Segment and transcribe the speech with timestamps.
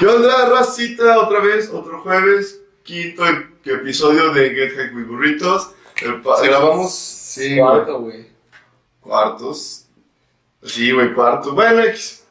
[0.00, 1.18] ¿Qué onda, racita?
[1.20, 5.72] Otra vez, otro jueves, quinto ep- episodio de Get High with Burritos.
[6.42, 8.26] Grabamos, sí, güey, Cuarto, güey.
[9.00, 9.86] cuartos.
[10.64, 11.54] Sí, güey, cuartos.
[11.54, 12.24] Bueno, X.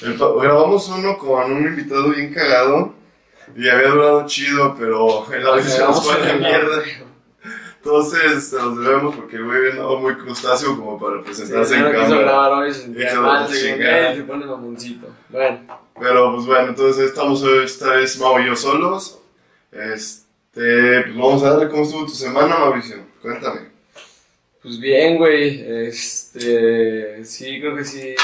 [0.00, 2.94] Grabamos uno con un invitado bien cagado.
[3.56, 6.82] Y había durado chido, pero el audio se nos fue a la mierda.
[7.86, 11.86] Entonces, se los debemos porque el güey andaba muy crustáceo como para Sí, presentarse no
[11.86, 12.22] en quiso cámara.
[12.22, 15.06] grabar hoy, la se pone mamoncito.
[15.28, 15.60] Bueno,
[16.00, 19.20] Pero pues bueno, entonces estamos hoy, esta vez Mau y yo solos.
[19.70, 22.96] Este, pues vamos a darle cómo estuvo tu semana, Mauricio.
[23.22, 23.60] Cuéntame.
[24.62, 25.60] pues bien, güey.
[25.86, 28.16] Este, sí, creo que sí.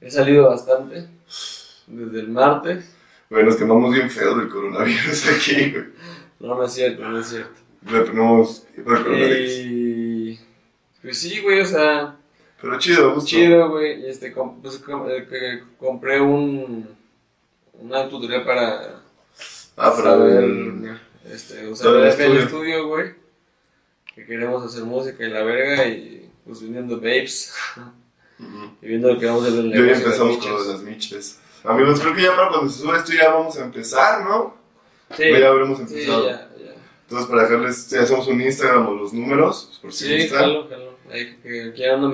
[0.00, 1.06] He salido bastante.
[1.86, 2.96] Desde el martes.
[3.30, 5.84] Güey, nos quemamos bien feo del coronavirus aquí, güey.
[6.40, 7.59] No, no es cierto, no es cierto.
[7.86, 8.62] El coronavirus.
[9.64, 10.38] Y.
[11.02, 12.16] Pues sí, güey, o sea.
[12.60, 13.28] Pero chido, justo.
[13.30, 14.02] Chido, güey.
[14.02, 16.88] Y este, pues, com- eh, compré un.
[17.74, 19.00] Una tutorial para.
[19.76, 21.00] Ah, para saber, ver.
[21.32, 22.40] Este, o sea, Todo el ver el estudio.
[22.44, 23.14] estudio, güey.
[24.14, 27.54] Que queremos hacer música y la verga y pues vendiendo babes.
[28.80, 30.50] Y viendo lo que vamos a hacer en el Y hoy negocio de empezamos con
[30.52, 31.38] lo de las miches.
[31.62, 34.56] Amigos, creo que ya para cuando se sube esto ya vamos a empezar, ¿no?
[35.14, 36.26] Sí, Ya habremos sí, empezado.
[36.26, 36.69] ya, ya.
[37.10, 40.38] Entonces, para dejarles, ya hacemos un Instagram o los números, pues, por si Sí, gustan.
[40.42, 40.94] jalo, jalo.
[41.10, 42.06] Ahí que quieran una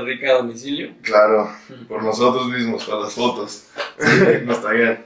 [0.00, 0.92] rica a domicilio.
[1.02, 1.52] Claro,
[1.86, 3.66] por nosotros mismos, para las fotos.
[3.96, 4.08] Sí,
[4.44, 5.04] nos taguean.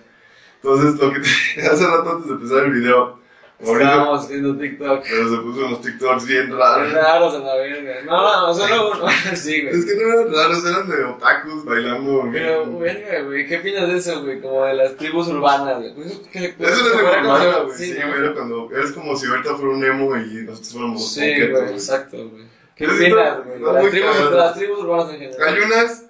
[0.62, 3.18] Entonces, lo que te, hace rato antes de empezar el video,
[3.60, 5.04] Estábamos haciendo TikTok.
[5.08, 6.92] pero se puso unos TikToks bien Qué raros.
[6.92, 7.94] raros a la verga.
[8.04, 9.06] No, no, solo uno.
[9.34, 9.74] sí, güey.
[9.78, 12.28] Es que no eran raros, eran de otakus bailando.
[12.32, 14.40] Pero, verga, güey, ¿qué opinas de eso, güey?
[14.40, 15.94] Como de las tribus urbanas, güey.
[15.94, 17.76] Pues, ¿qué- Eso no es de urbana, güey.
[17.78, 18.70] Sí, güey, era cuando.
[18.76, 22.44] Es como si ahorita fuera un emo y nosotros fuéramos Sí, güey, exacto, güey.
[22.76, 23.60] ¿Qué opinas, güey?
[23.60, 25.48] De las tribus, de las tribus urbanas en general.
[25.48, 26.04] Hay unas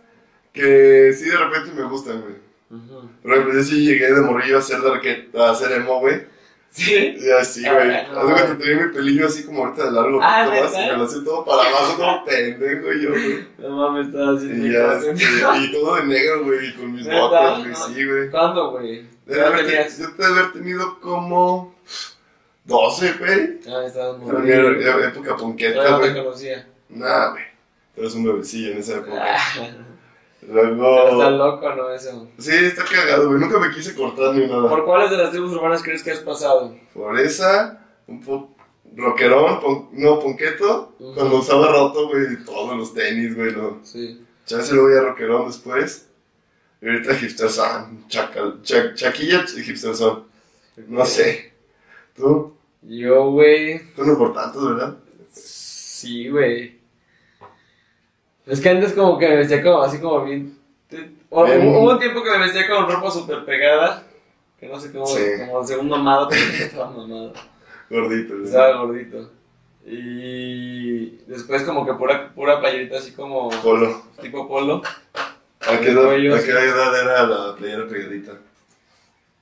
[0.52, 2.34] que sí de repente me gustan, güey.
[3.22, 6.32] Ejemplo, yo sí llegué de morrillo a hacer, darket- a hacer emo, güey.
[6.74, 7.16] ¿Sí?
[7.20, 7.86] Y así, Ah, güey.
[8.12, 8.34] no.
[8.34, 11.04] Haz que tenía mi pelillo así como ahorita de largo, Ah, más, y me lo
[11.04, 13.46] hacía todo para abajo, todo pendejo y yo, güey.
[13.58, 17.06] No mames, estaba haciendo Y ya, este, y todo de negro, güey, y con mis
[17.08, 18.28] botas, güey, sí, güey.
[18.30, 19.02] ¿Cuándo, güey?
[19.24, 21.74] Te- Yo te haber tenido como
[22.64, 23.60] 12, güey.
[23.68, 26.24] Ah, estabas muy También era época ponqueta, Todavía no te güey.
[26.24, 26.66] conocía.
[26.88, 27.44] Nah, güey.
[27.96, 29.36] Eres un bebecillo en esa época.
[30.48, 31.90] Está loco, ¿no?
[31.90, 32.28] Eso.
[32.38, 33.40] Sí, está cagado, güey.
[33.40, 34.68] Nunca me quise cortar ni nada.
[34.68, 36.74] ¿Por cuáles de las tribus urbanas crees que has pasado?
[36.92, 38.54] Por esa, un poco
[38.96, 44.24] rockerón, pon- no, ponqueto, cuando usaba roto, güey, todos los tenis, güey, lo, Sí.
[44.46, 46.08] chance luego ya rockerón después,
[46.80, 50.24] y ahorita hipster son, chacal, cha- chaquilla y hipster son,
[50.86, 51.52] no sé,
[52.14, 53.80] tú, Yo, güey.
[53.96, 54.96] tú no por tantos, ¿verdad?
[55.32, 56.78] Sí, güey.
[58.46, 60.58] Es que antes como que me vestía como así como bien...
[61.30, 61.66] o- Bien.
[61.66, 64.02] Hubo un tiempo que me vestía con ropa súper pegada.
[64.60, 65.22] Que no sé cómo, Sí.
[65.46, 67.32] como según mamado, pero estaba mamado.
[67.90, 68.46] Gordito, ¿verdad?
[68.46, 69.30] Estaba gordito.
[69.86, 74.02] Y después como que pura, pura playerita así como Polo.
[74.20, 74.82] tipo polo.
[75.60, 76.46] ¿A qué edad, Cuello, a sí.
[76.46, 78.32] qué edad era la playera pegadita?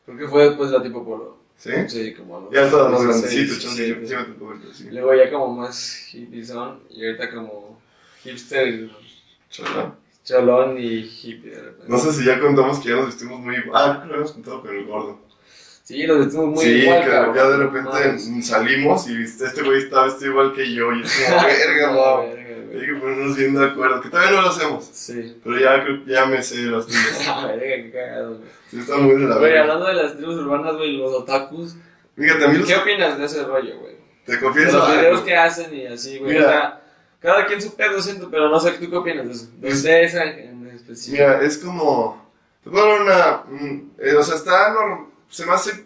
[0.05, 1.39] Creo que fue después la tipo polo.
[1.57, 1.71] ¿Sí?
[1.89, 4.07] Sí, como los Ya estaba más 16, grandecito, chance, 17.
[4.07, 4.89] sí verlo, sí.
[4.91, 7.62] Luego ya como más hippiezón y ahorita como
[8.23, 8.91] hipster,
[9.51, 9.95] Chala.
[10.25, 11.85] cholón y hippie de repente.
[11.89, 13.57] No sé si ya contamos que ya nos vestimos muy...
[13.75, 15.19] Ah, creo que lo habíamos contado con el gordo.
[15.85, 17.35] Sí, nos vestimos muy sí, igual, que cabrón.
[17.35, 21.25] ya de repente salimos y viste, este güey está vestido igual que yo y es
[21.29, 22.43] como, verga, No.
[22.73, 25.37] Hay que ponernos bien de acuerdo, que todavía no lo hacemos, Sí.
[25.45, 27.21] pero ya, ya me sé las tuyas.
[27.29, 28.49] Ah, verga, qué cagado, güey.
[28.71, 29.61] Sí, está muy de la Güey, verga.
[29.63, 31.77] hablando de las tribus urbanas, güey, los otakus.
[32.17, 33.97] Fíjate, a mí los- ¿Qué opinas de ese rollo, güey?
[34.25, 35.25] te De confieso los videos algo.
[35.27, 36.33] que hacen y así, güey.
[36.35, 36.47] Mira.
[36.47, 36.82] O sea,
[37.23, 39.49] cada quien su pedo siento, pero no sé, ¿tú qué opinas de eso?
[39.63, 41.23] Es- De esa en específico.
[41.23, 42.31] Mira, es como...
[42.65, 43.43] Te puedo dar una...
[43.59, 44.73] mm, eh, o sea, está...
[44.75, 45.85] norm- se me hace...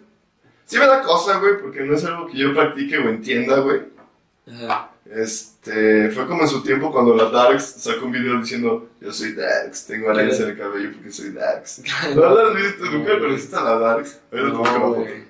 [0.64, 3.82] Sí me da cosa, güey, porque no es algo que yo practique o entienda, güey.
[4.50, 4.90] Ajá.
[5.08, 9.34] Este, fue como en su tiempo cuando la Darks sacó un video diciendo, yo soy
[9.34, 11.82] Darks, tengo arañas en el cabello porque soy Darks.
[12.16, 12.84] ¿No lo has visto?
[12.86, 14.20] ¿Nunca No, conociste a la Darks?
[14.30, 14.62] Que No,
[15.02, 15.26] ver,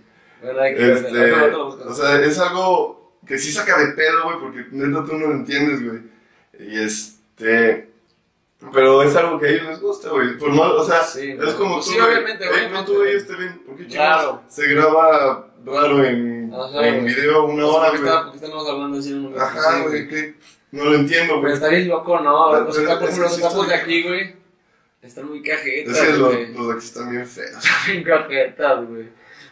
[0.81, 1.93] Este, ahorita- ahorita lo buscamos.
[1.99, 2.96] o sea, es algo
[3.27, 6.01] que sí saca de pedo, güey, porque neta tú no lo entiendes, güey.
[6.59, 7.89] Y este,
[8.73, 10.39] pero es algo que a ellos les gusta, güey.
[10.39, 12.15] Por mal, o sea, Sí, es como Sí, tú, güey.
[12.15, 12.75] obviamente, Eh, obviamente.
[12.75, 14.43] no tú ellos te ven, ¿por qué Claro.
[14.49, 17.15] se graba raro en, Ajá, en güey.
[17.15, 18.01] video una hora, güey?
[18.03, 20.35] está- por qué estamos hablando así en un Ajá, güey, que
[20.73, 21.53] no lo entiendo, Pero güey.
[21.55, 22.51] está bien loco, ¿no?
[22.53, 24.37] Pero- Los pero que los sí tacos de está- aquí, güey.
[25.03, 26.53] Están muy cajetas, Es que los, güey.
[26.55, 27.51] los de aquí están bien feos.
[27.57, 29.09] Están bien cajetas, güey.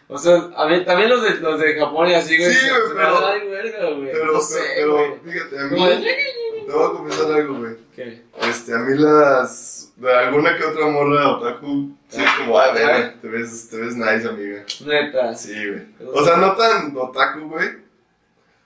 [0.07, 2.53] O sea, a mí, también los de, los de Japón y así, güey.
[2.53, 4.11] Sí, güey, pero- Ay, verga, güey.
[4.11, 5.13] Pero, no sé, pero, güey.
[5.33, 6.17] fíjate, a mí, de-
[6.65, 7.75] te voy a confesar algo, güey.
[7.95, 8.21] ¿Qué?
[8.41, 9.93] Este, a mí las.
[9.95, 11.95] De alguna que otra morra otaku.
[12.09, 14.63] Sí, es como, ah, güey, te ves, te ves nice, amiga.
[14.85, 15.33] Neta.
[15.35, 15.85] Sí, güey.
[16.13, 17.69] O sea, no tan otaku, güey.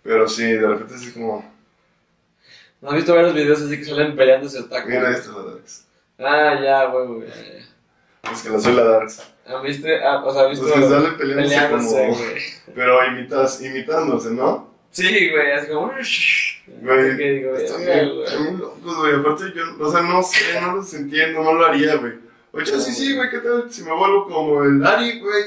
[0.04, 1.54] Pero sí, de repente así como.
[2.82, 4.90] ¿No has visto varios videos así que salen peleándose otaku?
[4.90, 5.86] Mira esto, la Darks.
[6.18, 7.30] Ah, ya, güey, güey.
[8.32, 9.24] Es que no soy la Darks.
[9.50, 10.04] Ah, ¿Viste?
[10.04, 10.66] Ah, o sea, ¿has visto?
[10.68, 12.42] Los que salen peleándose peleándose, como- güey.
[12.76, 14.70] Pero imitas, imitándose, ¿no?
[14.92, 15.92] Sí, güey, así como.
[16.82, 19.16] Güey, están bien locos, güey.
[19.16, 22.14] Aparte, yo, o sea, no sé, no los entiendo, no lo haría, güey.
[22.52, 25.44] Oye, sí, sí, güey, ¿qué tal si me vuelvo como el Ari, güey?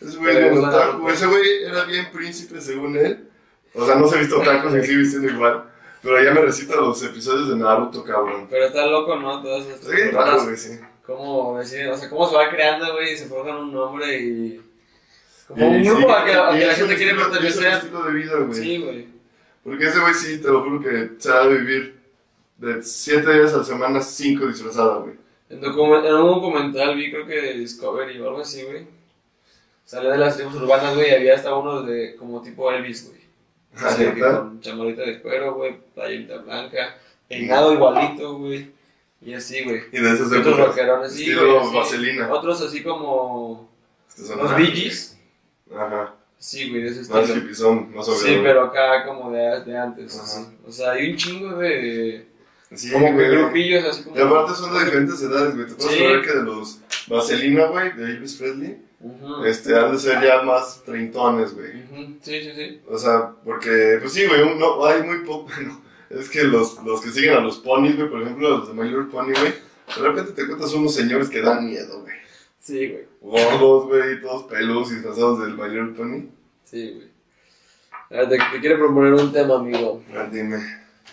[0.00, 1.08] Ese güey Naruto.
[1.08, 3.28] ese güey era bien príncipe según él.
[3.74, 5.64] O sea, no se ha visto ni sigue vistiendo igual.
[6.02, 8.46] Pero ya me recita los episodios de Naruto, cabrón.
[8.48, 9.42] Pero está loco, ¿no?
[9.42, 10.80] Todas estas raro, personas, güey, sí.
[11.16, 14.60] Cómo deciden, o sea, cómo se va creando, güey, y se forjan un nombre y.
[15.48, 17.72] Como un sí, grupo a que, a que la gente quiere estilo- Es un pertenecer.
[17.72, 18.60] estilo de vida, güey.
[18.60, 19.06] Sí, güey.
[19.64, 21.98] Porque ese güey sí, te lo juro que se va a vivir
[22.58, 25.14] de 7 días a la semana, 5 disfrazada, güey.
[25.48, 28.86] En, en un documental vi, creo que Discovery o algo así, güey.
[29.86, 33.18] Salió de las tribus urbanas, güey, y había hasta uno de como tipo Elvis, güey.
[33.78, 34.38] Ah, que ¿neta?
[34.40, 36.96] con chamarrita de cuero, güey, playerita blanca,
[37.26, 38.70] peinado igualito, güey.
[39.20, 39.82] Y así, güey.
[39.92, 42.30] Y de esos Y otros rockerones, sí, estilo vaselina.
[42.32, 43.68] Otros así como
[44.16, 45.18] los Gees.
[45.74, 46.14] Ajá.
[46.38, 47.74] Sí, güey, de ese Más estilo.
[47.94, 48.42] más Sí, obvio.
[48.44, 50.46] pero acá como de, de antes, así.
[50.66, 52.26] O sea, hay un chingo de...
[52.74, 53.28] Sí, como güey.
[53.30, 54.16] grupillos así como...
[54.16, 55.66] Y aparte son de diferentes edades, güey.
[55.66, 55.98] Te puedes Sí.
[55.98, 56.78] saber que de los
[57.08, 59.44] Vaselina, güey, de Elvis Presley, Ujú.
[59.46, 61.70] este, han de ser ya más treintones, güey.
[61.90, 62.80] Ujú, Sí, sí, sí.
[62.88, 67.00] O sea, porque, pues sí, güey, no, hay muy poco, bueno, es que los, los
[67.00, 69.52] que siguen a los ponis, güey, por ejemplo, los de My Little Pony, güey,
[69.96, 72.14] de repente te cuentas unos señores que dan miedo, güey.
[72.60, 73.04] Sí, güey.
[73.20, 76.22] Gordos, güey, todos peludos y disfrazados del My Little Pony.
[76.64, 77.08] Sí, güey.
[78.10, 80.02] A ver, te, te quiero proponer un tema, amigo.
[80.14, 80.58] Ah, dime.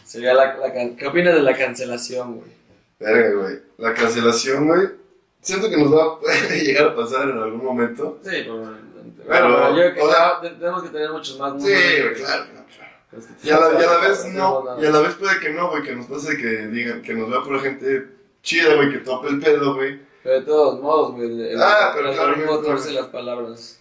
[0.05, 2.51] Sería la, la ¿Qué opinas de la cancelación, güey?
[2.99, 3.59] Verga, güey.
[3.77, 4.87] La cancelación, güey,
[5.41, 6.17] siento que nos va
[6.51, 8.19] a llegar a pasar en algún momento.
[8.23, 8.85] Sí, probablemente.
[9.27, 11.69] Pero, Bueno, yo creo que o sea- tenemos que tener muchos más Sí,
[12.15, 12.45] claro, claro.
[13.41, 15.49] Que Y a, la, y a la vez no, y a la vez puede que
[15.49, 18.07] no, güey, que nos pase que digan, que nos vea por gente
[18.43, 19.99] chida, güey, que tope el pedo, güey.
[20.23, 21.51] Pero de todos modos, güey.
[21.51, 23.79] el- Ah, pero el algoritmo torce las palabras.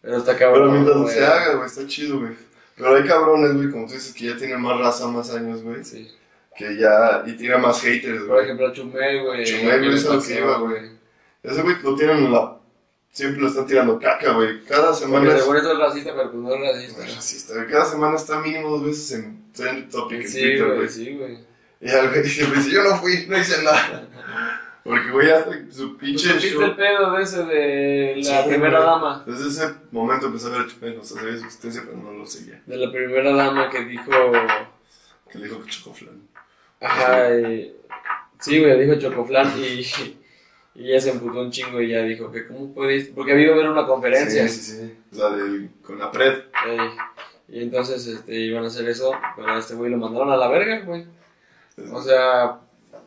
[0.00, 0.60] Pero está cabrón.
[0.62, 1.14] Pero mientras güey.
[1.14, 2.32] se haga, güey, está chido, güey.
[2.76, 5.84] Pero hay cabrones, güey, como tú dices, que ya tienen más raza, más años, güey,
[5.84, 6.08] Sí.
[6.56, 8.44] que ya, y tiene más haters, Por güey.
[8.44, 9.44] ejemplo, Chumel, güey.
[9.44, 10.90] Chumel, güey, ¿qué es lo que iba, güey.
[11.42, 12.57] Ese güey lo tienen en la...
[13.10, 14.62] Siempre lo están tirando caca, güey.
[14.64, 15.40] Cada semana es...
[15.40, 17.04] según eso es racista, pero pues no es No racista.
[17.06, 17.66] es racista, güey.
[17.66, 21.38] Cada semana está mínimo dos veces en Trend Topic en Sí, Twitter, güey, sí, güey.
[21.80, 24.08] Y al güey dice, yo no fui, no hice nada.
[24.84, 26.62] Porque, güey, hasta su ¿Tú pinche supiste show...
[26.62, 28.90] el pedo de ese de la Sí, primera güey.
[28.90, 29.24] dama?
[29.26, 32.26] Desde ese momento empecé a ver Chupén, o sea, sabía su existencia, pero no lo
[32.26, 32.62] seguía.
[32.64, 34.10] De la primera dama que dijo.
[35.30, 36.22] Que dijo que chocó flan.
[36.80, 37.74] Ajá, y-
[38.40, 39.82] sí, güey, dijo Chocoflan y,
[40.78, 43.08] y ella se emputó un chingo y ya dijo que cómo puedes.
[43.08, 44.46] Porque había a ver una conferencia.
[44.48, 45.18] Sí, sí, sí.
[45.18, 45.70] La del...
[45.82, 46.34] con la pred.
[47.48, 50.48] Y entonces este, iban a hacer eso, pero a este güey lo mandaron a la
[50.48, 51.06] verga, güey.
[51.92, 52.60] O sea,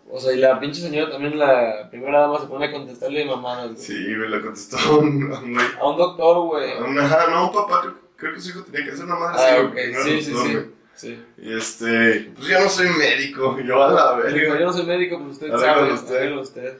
[0.09, 3.71] o sea, y la pinche señora también, la primera dama, se pone a contestarle mamadas,
[3.73, 3.77] güey.
[3.81, 5.57] Sí, güey, le contestó un, a un.
[5.79, 6.71] A un doctor, güey.
[6.77, 9.15] A un- Ajá, no, un papá, creo, creo que su hijo tenía que hacer una
[9.15, 10.53] madre Ah, así, no sí, sí, doctor, sí.
[10.53, 10.65] güey.
[10.93, 11.23] Sí.
[11.37, 14.59] Y este, pues yo no soy médico, yo a la verga.
[14.59, 16.77] yo no soy médico, pues usted Arréglalo sabe, usted.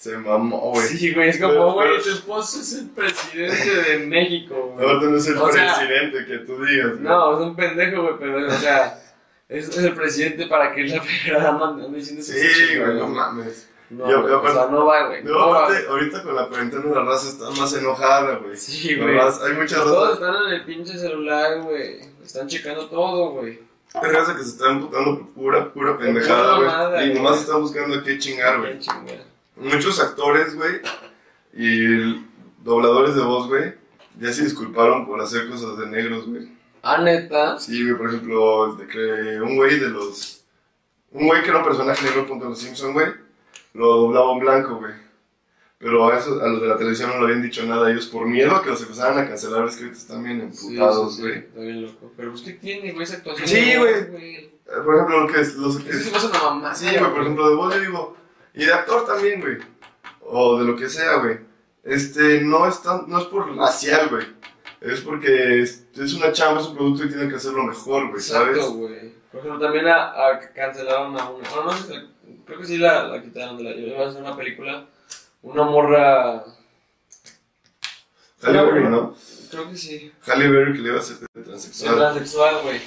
[0.00, 0.86] Se mamó, güey.
[0.88, 4.86] Sí, güey, es como, güey, tu esposo es el presidente de México, güey.
[4.88, 7.00] Ahora no es el O sea, presidente que tú digas, güey.
[7.02, 8.98] No, es un pendejo, güey, pero, o sea,
[9.46, 13.68] es, es el presidente para que la primera dama ande diciendo Sí, güey, no mames.
[13.90, 15.22] No, Yo- güey, yo o sea, no va, güey.
[15.22, 15.64] No, No va.
[15.66, 18.56] aparte, ahorita con la cuarentena la raza está más enojada, güey.
[18.56, 19.18] Sí, güey.
[19.18, 22.00] Hay mucha Todos raza, están en el pinche celular, güey.
[22.24, 23.58] Están checando todo, güey.
[23.92, 27.10] hay raza que se está emputando por pura, pura pendejada, güey.
[27.10, 28.78] Y nomás está buscando qué chingar, güey.
[28.78, 29.28] Qué.
[29.60, 30.80] Muchos actores, güey,
[31.52, 32.24] y
[32.62, 33.74] dobladores de voz, güey,
[34.18, 36.48] ya se disculparon por hacer cosas de negros, güey.
[36.82, 37.58] Ah, neta.
[37.58, 40.44] Sí, güey, por ejemplo, de que un güey de los...
[41.12, 43.08] Un güey que era un personaje negro junto a los Simpsons, güey,
[43.74, 44.92] lo doblaba un blanco, güey.
[45.78, 48.06] Pero a, eso, a los de la televisión no le habían dicho nada a ellos
[48.06, 49.66] por miedo que los empezaran a cancelar.
[49.66, 51.38] Es que ahorita están bien Sí, emputados, sí, sí, güey.
[51.38, 52.12] Está bien loco.
[52.16, 53.48] Pero ¿qué tiene, güey, esa actuación?
[53.48, 54.06] Sí, güey.
[54.08, 54.50] güey.
[54.84, 55.54] Por ejemplo, lo que es...
[55.56, 56.74] Los, que hace una mamá.
[56.74, 58.16] Sí, güey, por ejemplo, de voz yo digo,
[58.62, 59.58] y de actor también, güey,
[60.20, 61.38] o de lo que sea, güey,
[61.84, 64.26] este, no es, tan, no es por racial, güey,
[64.80, 68.20] es porque es, es una chamba, es un producto y tienen que hacerlo mejor, güey,
[68.22, 68.56] ¿sabes?
[68.56, 69.14] Exacto, güey.
[69.30, 71.48] Por ejemplo, también a, a- cancelaron a una.
[71.50, 71.94] Bueno, no sé,
[72.44, 73.70] creo que sí la, la quitaron de la.
[73.70, 74.86] Iba a hacer una película.
[75.42, 76.42] Una morra.
[78.42, 79.14] Halle Berry, ¿no?
[79.50, 80.12] Creo que sí.
[80.26, 81.94] Halle Berry que le iba a hacer de transexual.
[81.96, 82.80] transexual, güey.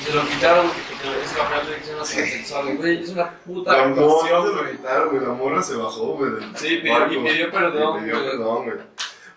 [0.00, 3.02] Y se lo quitaron porque de que se llama transexual, güey.
[3.02, 5.22] Es una puta La morra se lo quitaron, güey.
[5.26, 6.30] La morra se bajó, güey.
[6.56, 8.30] Sí, pidió- y pidió perdón, Y pidió güey.
[8.30, 8.76] perdón, güey.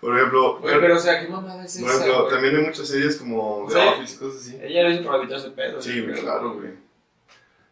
[0.00, 2.32] Por ejemplo, Güey, pero o sea, ¿qué mamada es por esa, ejemplo güey?
[2.34, 3.80] también hay muchas series como The Sí.
[3.88, 4.58] Office y cosas así.
[4.62, 5.82] Ella lo hizo para evitarse pedo.
[5.82, 6.70] Sí, güey, claro, güey.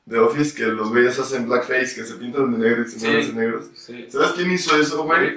[0.08, 3.06] The Office, que los güeyes hacen blackface, que se pintan de negro y se Sí.
[3.06, 3.64] mueven de negros.
[3.76, 4.06] Sí.
[4.10, 5.36] ¿Sabes quién hizo eso, güey?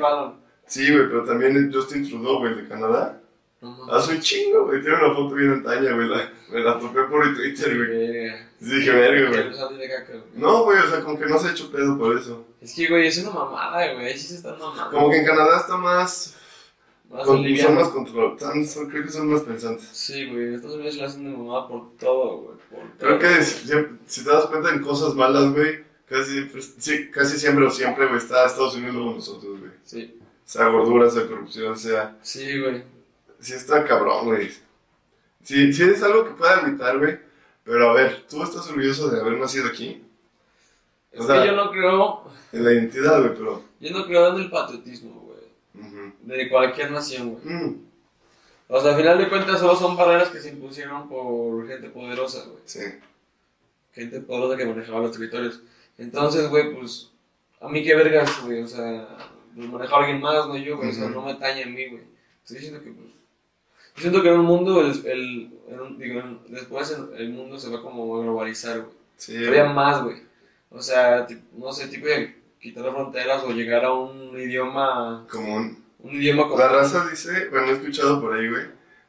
[0.66, 3.19] Sí, güey, pero también Justin Trudeau, güey, de Canadá.
[3.62, 3.92] No.
[3.92, 4.82] Hace un chingo, güey.
[4.82, 6.08] Tiene una foto bien antaña, güey.
[6.08, 8.30] La, me la topé por Twitter, güey.
[8.62, 10.20] Sí, dije, verga, güey.
[10.36, 12.46] No, güey, o sea, como que no se ha hecho pedo por eso.
[12.62, 14.18] Es que, güey, es una mamada, güey.
[14.18, 14.92] Sí se están mamando.
[14.92, 16.36] Como que en Canadá está más.
[17.10, 18.78] Más con- son más controlados.
[18.90, 19.88] Creo que son más pensantes.
[19.92, 20.54] Sí, güey.
[20.54, 22.58] Estados Unidos le hacen de mamada por todo, güey.
[22.70, 23.68] Por Creo que si,
[24.06, 28.06] si te das cuenta en cosas malas, güey, casi, siempre- sí, casi siempre o siempre,
[28.06, 29.72] güey, está Estados Unidos luego nosotros, güey.
[29.84, 30.20] Sí.
[30.46, 32.16] Sea gordura, sea corrupción, sea.
[32.22, 32.84] Sí, güey.
[33.40, 34.50] Sí está cabrón, güey.
[35.44, 37.18] Sí, sí es algo que puede evitar, güey.
[37.64, 40.04] Pero a ver, ¿tú estás orgulloso de haber nacido aquí?
[41.12, 42.24] Es O sea- que yo no creo.
[42.52, 43.64] En la identidad, güey, pero.
[43.80, 46.14] Yo no creo en el patriotismo, güey.
[46.22, 47.46] De cualquier nación, güey.
[47.56, 47.86] Mm,
[48.68, 52.44] O sea, al final de cuentas solo son barreras que se impusieron por gente poderosa,
[52.46, 52.60] güey.
[52.66, 52.82] sí.
[53.94, 55.62] Gente poderosa que manejaba los territorios.
[55.98, 57.12] Entonces, güey, pues.
[57.62, 58.62] A mí qué vergas, güey.
[58.62, 59.18] O sea,
[59.56, 60.90] los manejaba alguien más, no yo, güey.
[60.90, 62.04] O sea, no me atañe a mí, güey.
[62.44, 63.08] Estoy diciendo que, pues.
[63.96, 67.58] Yo siento que en un mundo, el, el, en un- digo, en- después el, mundo
[67.60, 68.94] se va como a globalizar, güey.
[69.18, 70.18] Sí, Todavía más, güey.
[70.70, 71.28] O sea,
[71.58, 75.26] no sé, tipo de quitar las fronteras o llegar a un idioma.
[75.30, 75.84] Común.
[76.00, 76.58] Un idioma como.
[76.60, 78.64] La raza dice, bueno, he escuchado por ahí, güey,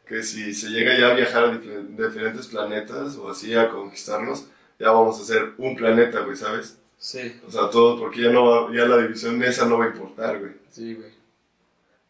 [0.07, 4.47] que si se llega ya a viajar a difer- diferentes planetas o así a conquistarnos,
[4.79, 6.79] ya vamos a ser un planeta, güey, ¿sabes?
[6.99, 9.89] Sí, O sea, todo, porque ya no va, ya la división esa no va a
[9.89, 10.53] importar, güey.
[10.71, 11.20] sí, güey.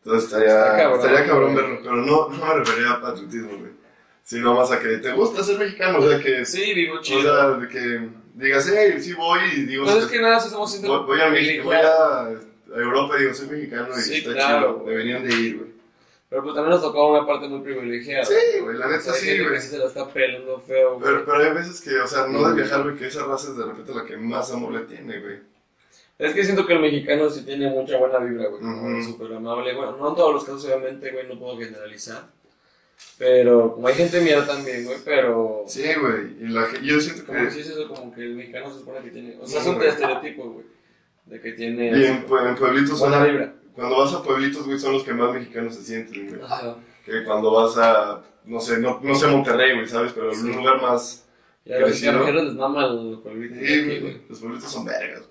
[0.04, 1.64] Entonces estaría Está cabrón, estaría cabrón güey.
[1.64, 3.70] verlo, pero no, no me refería a patriotismo, güey.
[4.22, 7.22] Sino más a que te gusta ser mexicano, o sea, que, Sí, vivo o chido.
[7.22, 10.70] sea, de que digas, hey, sí voy y digo, Pues es que nada, si estamos
[10.70, 10.98] siendo.
[11.04, 12.30] voy, voy a México, voy a, a
[12.76, 14.90] Europa y digo, soy mexicano y Sí, está claro, chido, güey.
[14.90, 15.70] deberían de ir, güey.
[16.28, 18.24] Pero pues también nos tocó una parte muy privilegiada.
[18.24, 19.54] Sí, güey, la O neta sea, hay sí, gente güey.
[19.56, 21.02] que sí se la está pelando feo, güey.
[21.02, 23.56] Pero, pero hay veces que, o sea, no de viajar, güey, que esa raza es
[23.56, 25.40] de repente la que más amor le tiene, güey.
[26.20, 28.62] Es que siento que el mexicano sí tiene mucha buena vibra, güey.
[28.62, 28.96] Ujú.
[28.98, 29.74] Es Súper amable.
[29.74, 32.24] Bueno, no en todos los casos, obviamente, güey, no puedo generalizar.
[33.18, 35.64] Pero como hay gente mierda también, güey, pero.
[35.66, 37.50] Sí, güey, y la, yo siento Como que que...
[37.50, 39.36] sí es eso, como que el mexicano se supone que tiene.
[39.40, 40.66] O sea, Sí, es un estereotipo, güey.
[41.26, 41.86] De que tiene.
[41.98, 42.24] Y en, en
[42.56, 43.54] pueblitos, buena son- vibra.
[43.74, 46.40] cuando vas a pueblitos, güey, son los que más mexicanos se sienten, güey.
[46.42, 46.76] Ajá.
[47.04, 50.12] Que cuando vas a, no sé, no, no sé Monterrey, güey, ¿sabes?
[50.12, 50.48] Pero Sí.
[50.50, 51.26] un lugar más...
[51.64, 52.12] Y a los Crecido.
[52.12, 53.54] extranjeros les mama el pueblito.
[53.54, 55.29] de Sí, güey, los pueblitos son vergas, güey.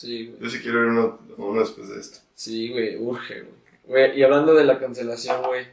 [0.00, 0.40] Sí, güey.
[0.40, 2.18] Yo sí quiero ir uno, uno después de esto.
[2.34, 3.54] Sí, güey, urge, güey.
[3.84, 5.66] Güey, y hablando de la cancelación, güey.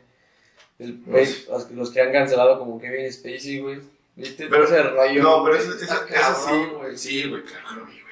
[0.79, 1.46] el- güey, sí.
[1.50, 3.79] los, los que han cancelado como Kevin Spacey, güey.
[4.17, 4.48] ¿Viste?
[4.48, 5.24] Pero- ese rollo.
[5.24, 5.96] No, pero Está ese, ese
[6.36, 6.98] sí, güey.
[6.98, 8.07] sí, güey, claro que lo vi, güey.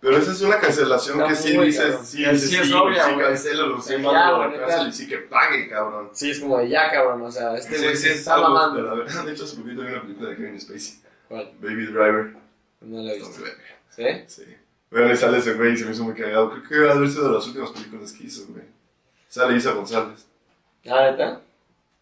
[0.00, 2.06] Pero esa es una cancelación Está que sí dices, cabrón.
[2.06, 5.08] sí, dices, sí es sí, obvia, sí, cancélalo, sí, mándalo a la cárcel y sí
[5.08, 6.10] que pague, cabrón.
[6.12, 7.22] Sí, es como de ya, cabrón.
[7.22, 8.80] O sea, este Sí, güey sí, se es está algo mamando.
[8.82, 9.24] la verdad.
[9.26, 11.50] De hecho, hace poquito vi una película de Kevin Spacey, ¿Cuál?
[11.60, 12.34] Baby Driver.
[12.82, 13.42] No la he visto.
[13.90, 14.04] ¿Sí?
[14.28, 14.42] Sí.
[14.90, 16.50] Bueno, y sale ese güey y se me hizo muy cagado.
[16.50, 18.64] Creo que debe haber sido de las últimas películas que hizo, güey.
[19.28, 20.26] Sale Isa González.
[20.88, 21.40] Ah, ¿neta?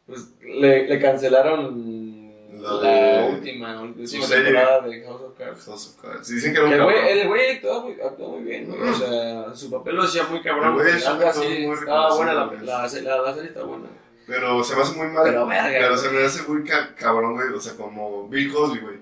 [0.06, 5.64] Pues le, le cancelaron La la, de- última, última temporada de House of Cards.
[5.66, 6.28] House of Cards.
[6.28, 8.80] Dicen que era un El güey, el güey actuó muy, actuó muy bien, güey.
[8.88, 10.74] O sea, su papel lo hacía muy El cabrón.
[10.74, 11.04] güey güey.
[11.04, 11.64] Algo así.
[11.64, 12.88] Estaba buena la, la, la, la
[13.34, 13.86] serie está buena.
[14.28, 15.24] Pero se me hace muy mal.
[15.24, 17.48] Pero verga, Pero se me hace muy ca- cabrón, güey.
[17.48, 18.96] O sea, como Bill Cosby, güey.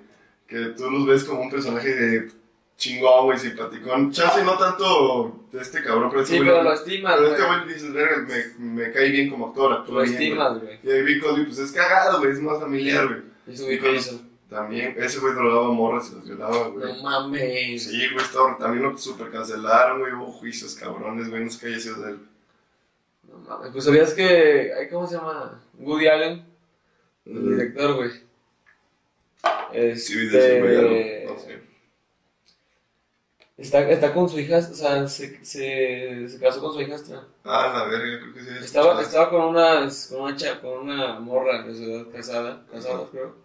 [0.46, 2.30] Que tú los ves como un personaje de
[2.76, 4.10] chingón, güey, simpaticón.
[4.12, 6.50] Chance no tanto de este cabrón, pero este Sí, güey.
[6.50, 7.58] pero lo estimas, pero este güey.
[7.62, 8.26] güey dices, verga,
[8.58, 10.12] me, me cae bien como actor, Lo bien.
[10.12, 10.78] estimas, güey.
[10.82, 12.32] Y Bill Cosby, pues es cagado, güey.
[12.32, 13.20] Es más familiar, güey.
[13.46, 14.20] ¿Y su güey qué hizo?
[14.50, 16.92] También, ese güey drogaba morras y las violaba, güey.
[16.96, 17.84] No mames.
[17.84, 20.12] Sí, güey, estaba, también lo super cancelaron, güey.
[20.12, 21.44] Hubo juicios cabrones, güey.
[21.44, 22.18] No sé qué haya sido de él.
[23.28, 23.70] No mames.
[23.72, 24.70] Pues sabías que.
[24.78, 25.60] ay, ¿Cómo se llama?
[25.78, 26.44] Woody Allen.
[27.26, 27.48] El Mm.
[27.56, 28.10] director, güey.
[29.96, 31.24] Sí, de ese güey, ya Este.
[31.26, 31.63] lo- no sé.
[33.56, 37.22] Está, está con su hija, o sea, se, se, se casó con su hijastra.
[37.44, 38.64] Ah, la verga, creo que sí.
[38.64, 43.10] Estaba, estaba con una, con una, cha- con una morra de su edad casada, casados
[43.10, 43.36] creo.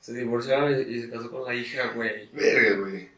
[0.00, 2.28] Se divorciaron y, y se casó con la hija, güey.
[2.32, 3.08] Verga, güey.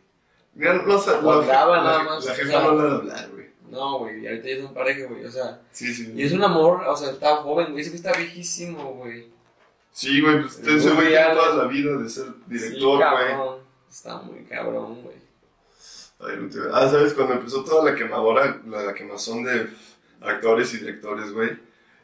[0.54, 1.10] Mira, no sé.
[1.22, 2.60] Graba nada la, más, La o jefa sea.
[2.62, 3.46] no le hablar, güey.
[3.70, 5.60] No, güey, y ahorita ya son pareja, güey, o sea.
[5.72, 6.12] Sí, sí.
[6.14, 9.28] Y es un amor, o sea, está joven, güey, dice que está viejísimo, güey.
[9.90, 12.98] Sí, güey, pues ese güey tiene toda la vida de ser director, Sí, güey.
[13.00, 13.58] cabrón.
[13.90, 15.16] Está muy cabrón, güey.
[16.20, 17.12] Ay, no te- ah, ¿sabes?
[17.14, 19.68] Cuando empezó toda la quemadora, la quemazón de
[20.20, 21.50] actores y directores, güey.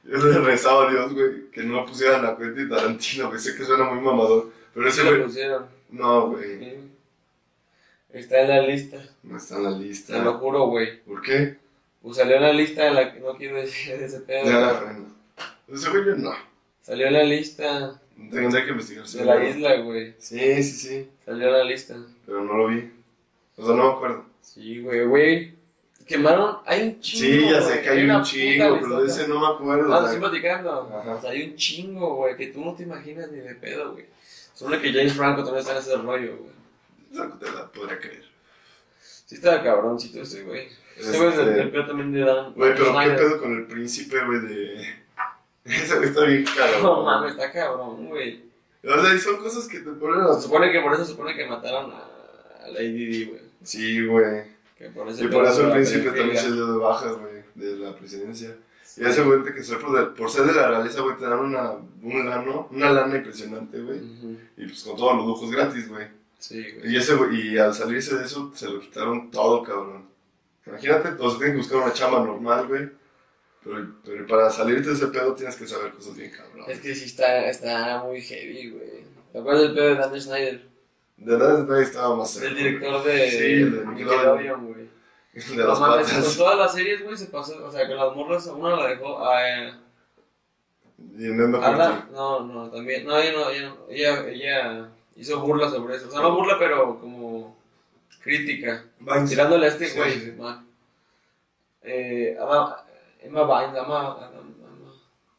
[0.05, 3.41] Yo le rezaba a Dios, güey, que no pusieran la cuenta de Tarantino, güey.
[3.41, 4.51] Sé que suena muy mamador.
[4.75, 5.23] Pero ese güey.
[5.23, 5.67] pusieron.
[5.91, 6.59] No, güey.
[6.59, 6.75] Sí.
[8.13, 8.99] Está en la lista.
[9.23, 10.15] No está en la lista.
[10.15, 11.01] Te lo juro, güey.
[11.05, 11.57] ¿Por qué?
[12.03, 14.45] Pues salió en la lista de la que no quiero decir de ese pedo.
[14.45, 15.07] Ya, bueno.
[15.69, 16.35] Ese güey yo no.
[16.83, 18.01] Salió en la lista
[18.31, 19.07] Tendré que investigar.
[19.07, 20.15] de la isla, güey.
[20.19, 21.09] Sí, sí, sí.
[21.25, 21.97] Salió en la lista.
[22.27, 22.91] Pero no lo vi.
[23.57, 24.25] O sea, no me acuerdo.
[24.41, 25.55] Sí, güey, güey.
[26.07, 26.59] Quemaron.
[26.67, 27.49] Hay un chingo.
[27.49, 29.95] Sí, ya sé que hay un chingo, pero de ese no me acuerdo.
[29.95, 30.91] Ah, lo sea, estoy platicando.
[31.01, 31.15] Ajá.
[31.15, 34.07] O sea, hay un chingo, güey, que tú no te imaginas ni de pedo, güey.
[34.55, 36.53] Solo que James Franco también está en ese rollo, güey.
[37.13, 38.25] no te la podría creer.
[39.01, 40.69] Sí estaba cabroncito ese, güey.
[40.97, 42.53] Ese güey es el, Este- el pedo también de Dan.
[42.55, 45.03] Güey, pero ¿qué pedo con el príncipe, güey, de...
[45.65, 46.83] Ese güey está bien caro.
[46.83, 48.45] No mames, está cabrón, güey.
[48.85, 50.35] O sea, son cosas que te ponen a...
[50.35, 52.12] Se supone que por eso se supone que mataron a,
[52.65, 53.41] a Lady Di, güey.
[53.63, 54.43] Sí, güey.
[54.79, 57.77] Que por ese Y por eso el príncipe también se dio de bajas, güey, de
[57.77, 58.57] la presidencia.
[58.97, 61.39] Y ese güey que ser por, de- por ser de la realeza, güey, te dan
[61.39, 64.01] una, un lano, una lana impresionante, güey.
[64.57, 66.07] Y pues con todos los lujos gratis, güey.
[66.39, 66.93] Sí, güey.
[66.93, 70.07] Y ese güey, y al salirse de eso, se lo quitaron todo, cabrón.
[70.67, 72.89] Imagínate, o sea, tienes que buscar una chamba normal, güey.
[73.65, 76.65] Pero, pero para salirte de ese pedo tienes que saber cosas bien cabrón.
[76.69, 79.05] Es que sí está, está muy heavy, güey.
[79.33, 80.72] ¿Te acuerdas del pedo de Dan Schneider?
[81.17, 84.61] De verdad, nadie estaba más cerca, director de Sí, el de Nickelodeon.
[84.67, 84.75] Güey.
[84.75, 84.89] güey.
[85.57, 86.37] De No las mames, con patas.
[86.37, 87.65] todas las series, güey, se pasó.
[87.65, 89.49] O sea, con las morras, una la dejó a.
[89.69, 89.73] eh,
[91.19, 93.05] Y en Arla- no, no, también.
[93.07, 96.09] No, ella no, ella, ella, ella hizo burla sobre eso.
[96.09, 97.57] O sea, no burla, pero como
[98.23, 98.85] crítica.
[99.01, 99.31] Vines.
[99.31, 100.13] Tirándole a este güey.
[100.13, 100.33] sí, sí.
[101.83, 102.85] Eh, Ama-
[103.21, 104.43] Emma Vines, Ama, Ama- Ama-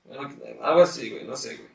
[0.06, 0.30] bueno,
[0.62, 1.70] algo así, güey, no sé, güey.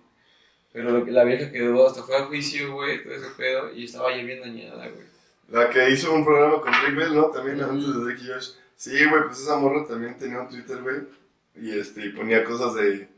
[0.73, 3.85] Pero lo que- la vieja quedó, hasta fue a juicio, güey, todo ese pedo, y
[3.85, 5.07] estaba ya bien dañada, güey.
[5.51, 7.25] La que hizo un programa con Rick Bell, ¿no?
[7.31, 8.51] También antes de Drake y Josh.
[8.77, 10.97] Sí, güey, pues esa morra también tenía un Twitter, güey.
[11.57, 13.09] Y este, y ponía cosas de.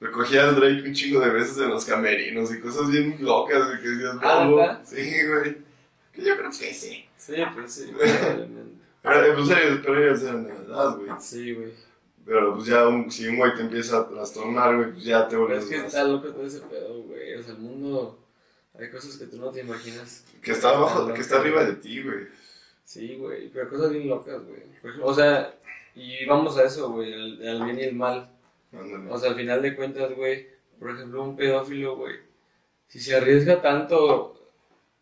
[0.00, 3.80] Recogía al Drake un chingo de veces en los camerinos y cosas bien locas, güey,
[3.82, 4.80] que decías, Ah.
[4.84, 5.56] Sí, güey.
[6.12, 7.04] Que yo creo que sí.
[7.16, 8.74] Sí, pues sí, probablemente.
[9.02, 11.10] Pero, pues, ellos- pero ellos eran de verdad, güey.
[11.20, 11.72] Sí, güey.
[12.26, 15.36] Pero pues ya, un- si un güey te empieza a trastornar, güey, pues ya te
[15.36, 15.86] vuelves es que más.
[15.86, 17.34] está loco todo ese pedo, güey.
[17.34, 18.18] O sea, el mundo.
[18.78, 20.24] Hay cosas que tú no te imaginas.
[20.42, 22.26] Que está abajo, que está arriba de ti, güey.
[22.84, 23.48] Sí, güey.
[23.50, 24.62] Pero cosas bien locas, güey.
[25.02, 25.54] O sea,
[25.94, 27.12] y vamos a eso, güey.
[27.12, 28.30] Al, al bien y el mal.
[28.72, 29.10] Ándale.
[29.10, 30.48] O sea, al final de cuentas, güey.
[30.78, 32.16] Por ejemplo, un pedófilo, güey.
[32.88, 34.34] Si se arriesga tanto.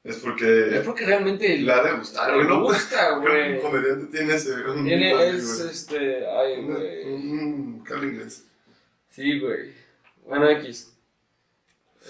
[0.05, 0.83] Es Es porque.
[0.85, 1.59] porque realmente.
[1.59, 3.55] Le ha de gustar, le gusta, güey.
[3.55, 4.53] un comediante tiene ese.
[4.55, 5.71] Un Tiene, así, es güey.
[5.71, 6.27] este.
[6.27, 7.13] Ay, güey.
[7.13, 8.45] Un inglés.
[9.11, 9.73] Sí, güey.
[10.27, 10.93] Bueno, X.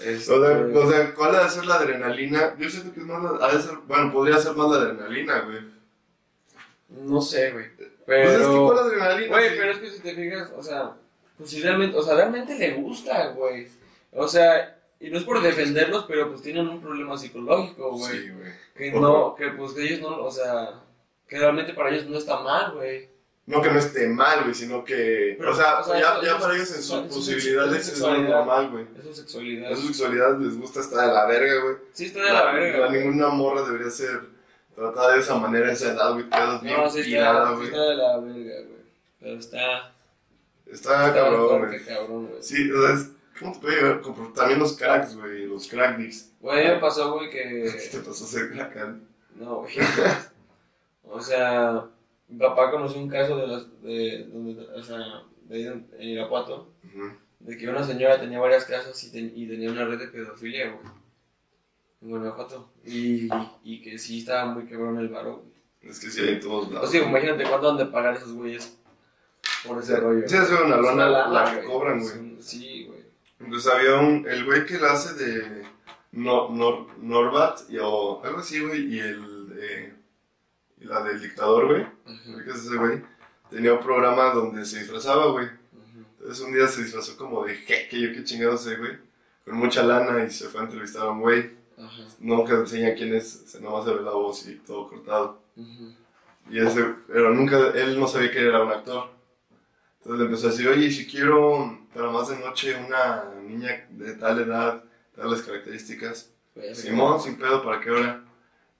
[0.03, 2.55] Este, O sea, o sea, ¿cuál ha de ser la adrenalina?
[2.57, 5.39] Yo siento que es más la, ha de ser, bueno, podría ser más la adrenalina,
[5.41, 5.59] güey.
[6.89, 7.65] no sé, güey.
[7.75, 7.87] Pues
[8.31, 8.65] es que Pero.
[8.65, 9.27] ¿cuál adrenalina?
[9.27, 9.55] Güey, Sí.
[9.59, 10.93] pero es que si te fijas, o sea,
[11.37, 13.67] pues si realmente, o sea, realmente le gusta, güey.
[14.11, 14.72] O sea,
[15.05, 18.11] y no es por defenderlos, pero pues tienen un problema psicológico, güey.
[18.19, 18.51] Sí, güey.
[18.75, 20.81] que no, que pues que ellos no, o sea,
[21.27, 23.09] que realmente para ellos no está mal, güey.
[23.45, 25.35] No que no esté mal, güey, sino que.
[25.37, 27.99] Pero, o sea, o sea, ya, eso- ya eso- para ellos en sus posibilidades es
[27.99, 28.85] lo normal, güey.
[28.97, 29.73] Es su sexualidad.
[29.73, 31.75] A su sexualidad les gusta estar de la verga, güey.
[31.91, 32.79] Sí, está de la, verga.
[32.85, 34.21] la- ninguna morra debería ser
[34.73, 36.25] tratada de esa manera, esa edad, güey.
[36.29, 38.83] No, sí pirada, está, sí está de la verga, güey.
[39.19, 39.93] Pero está,
[40.65, 41.97] Está está cabrón, bastante güey.
[41.97, 42.43] cabrón, güey.
[42.43, 43.09] Sí, o sea, es,
[44.35, 46.31] también los cracks, güey, los crack dicks.
[46.39, 47.89] Güey, me pasó, güey, ¿Qué que...
[47.91, 48.75] te pasó a ser crack?
[49.35, 49.73] No, güey.
[51.03, 51.85] O sea,
[52.27, 54.97] mi papá conoció un caso de las, de, donde, o sea,
[55.47, 57.11] de ahí en Irapuato, Ujú.
[57.39, 60.71] de que una señora tenía varias casas y, ten- y tenía una red de pedofilia,
[60.71, 60.85] güey.
[62.01, 62.69] En Guanajuato.
[62.85, 63.29] Y,
[63.63, 65.53] y que sí estaba muy cabrón el varo, güey.
[65.91, 66.89] Es que sí hay en todos lados.
[66.89, 68.77] O sea, imagínate cuánto han de pagar esos güeyes
[69.67, 70.27] por ese rollo.
[70.27, 71.67] Sí, es una lona una la que güey.
[71.67, 72.41] cobran, güey.
[72.41, 72.72] Sí,
[73.49, 75.63] Pues había un, el güey que la hace de
[76.11, 79.93] no, Nor, Norbat y, o algo así, güey, y el de,
[80.79, 81.85] y la del dictador, güey,
[82.43, 83.01] ¿qué es ese güey?
[83.49, 85.47] Tenía un programa donde se disfrazaba, güey.
[86.19, 88.97] Entonces un día se disfrazó como de jeque, yo qué chingados sé, güey,
[89.43, 91.51] con mucha lana y se fue a entrevistar a un güey.
[91.77, 95.41] Ajá, Nunca enseña quién es, se nomás se ve la voz y todo cortado.
[95.57, 95.95] ajá.
[96.49, 99.09] Y ese, pero nunca, él no sabía que era un actor.
[100.03, 104.15] Entonces le empezó a decir, oye, si quiero para más de noche una niña de
[104.15, 104.83] tal edad,
[105.15, 106.75] tales características, Verga.
[106.75, 108.21] Simón, sin pedo, ¿para qué hora?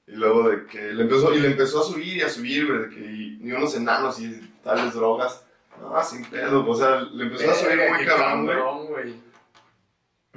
[0.05, 2.79] Y luego de que le empezó, y le empezó a subir y a subir, güey,
[2.81, 5.45] de que y, y unos enanos y tales drogas.
[5.79, 9.15] No, sin pedo, o sea, le empezó a subir muy cabrón, güey.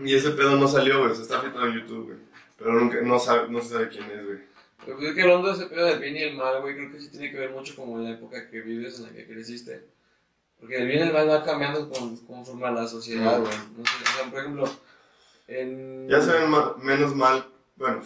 [0.04, 2.18] Y ese pedo no salió, güey, se está filtrando en YouTube, güey.
[2.56, 4.38] Pero nunca, no, sabe, no se sabe quién es, güey.
[4.84, 6.92] Pero pues es que hablando de ese pedo del bien y el mal, güey, creo
[6.92, 9.26] que sí tiene que ver mucho como en la época que vives, en la que
[9.26, 9.95] creciste.
[10.60, 13.52] Porque el bien y el mal va cambiando con, conforme a la sociedad, güey.
[13.76, 14.64] No sé, o sea, por ejemplo,
[15.48, 16.08] En...
[16.08, 17.44] Ya se ven ma- menos mal.
[17.76, 18.00] Bueno,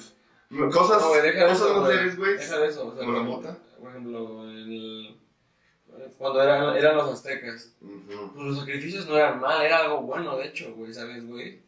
[0.72, 1.80] cosas, No, güey, deja de cosas eso,
[2.16, 2.36] güey.
[2.36, 2.86] Deja de eso.
[2.88, 3.56] O sea, Como la por- mota.
[3.78, 5.16] Por ejemplo, el-
[6.18, 7.72] cuando eran, eran los aztecas.
[7.80, 11.60] Pues los sacrificios no eran mal, era algo bueno, de hecho, güey, ¿sabes, güey?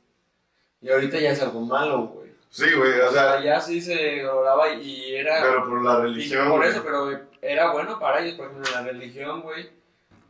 [0.81, 2.33] Y ahorita ya es algo malo, güey.
[2.51, 5.41] Sí, güey, o O sea, sea, ya sí se oraba y era...
[5.43, 6.49] pero por la religión.
[6.51, 9.71] por eso, pero era bueno para ellos, por ejemplo, en la religión, güey.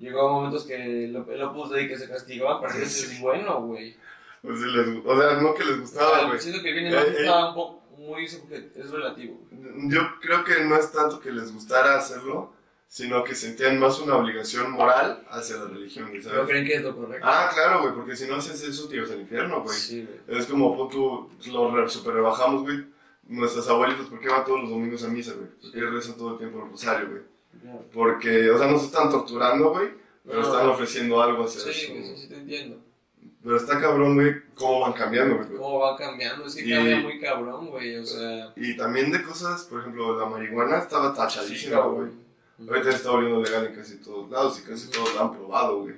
[0.02, 3.12] Llegó a momentos que el, el Opus Dei que se castigaban, para ellos Sí.
[3.14, 3.96] es bueno, güey.
[4.42, 6.40] Pues sí les- o sea, no que les O gustaba, sea, güey.
[6.40, 7.14] siento que viene Eh, más eh.
[7.20, 9.88] estaba un poco muy es relativo, güey.
[9.88, 12.52] Yo creo que no es tanto que les gustara hacerlo,
[12.88, 16.46] sino que sentían más una obligación moral hacia la religión, ¿No ¿sabes?
[16.48, 17.24] creen que es lo correcto?
[17.26, 19.76] Ah, claro, güey, porque si no haces eso, te ibas al infierno, güey.
[19.78, 20.38] Sí, güey.
[20.40, 22.84] Es como, tú, lo re- super rebajamos, güey.
[23.28, 25.48] Nuestras abuelitas, ¿por qué van todos los domingos a misa, güey?
[25.62, 27.22] Porque rezan todo el tiempo el rosario, güey.
[27.92, 29.88] Porque, o sea, no se están torturando, güey,
[30.24, 30.46] pero No.
[30.46, 31.92] están ofreciendo algo hacia Sí, eso.
[31.92, 32.78] sí, sí te entiendo.
[33.42, 35.48] Pero está cabrón, güey, cómo van cambiando, güey.
[35.48, 38.52] Cómo va cambiando, que Y- cambia muy cabrón, güey, o sea...
[38.56, 42.08] Y también de cosas, por ejemplo, la marihuana estaba Sí, tachadísima, güey.
[42.10, 42.22] cabrón.
[42.68, 45.96] Ahorita está volviendo legal en casi todos lados y casi todos la han probado, güey.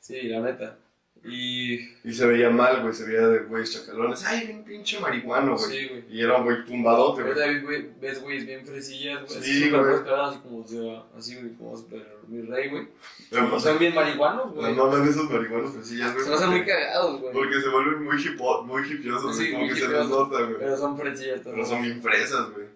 [0.00, 0.78] Sí, la neta.
[1.24, 1.74] Y...
[2.02, 4.24] Y se veía mal, güey, se veía de güeyes chacalones.
[4.26, 5.70] Ay, bien pinche marihuano, güey.
[5.70, 6.04] Sí, güey.
[6.10, 7.34] Y era un güey tumbadote, güey.
[7.34, 9.42] Ves, güey, ves güeyes bien fresillas, güey.
[9.42, 9.80] Sí, güey.
[9.82, 12.88] Así como, o sea, así, güey, como super mi rey, güey.
[13.30, 14.74] Pero, son bien marihuanos, güey.
[14.74, 16.24] No de esos marihuanos fresillas, güey.
[16.26, 17.32] Se hacen muy cagados, güey.
[17.32, 19.52] Porque se vuelven muy, hipo, muy hipiosos, Sí, güey.
[19.52, 20.56] Como muy que se les nota, güey.
[20.58, 21.68] Pero son fresillas Pero todos.
[21.68, 22.66] son bien fresas, güey.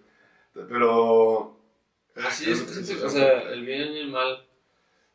[0.69, 1.59] Pero.
[2.15, 4.46] Así es, es- o sea, el bien y el mal.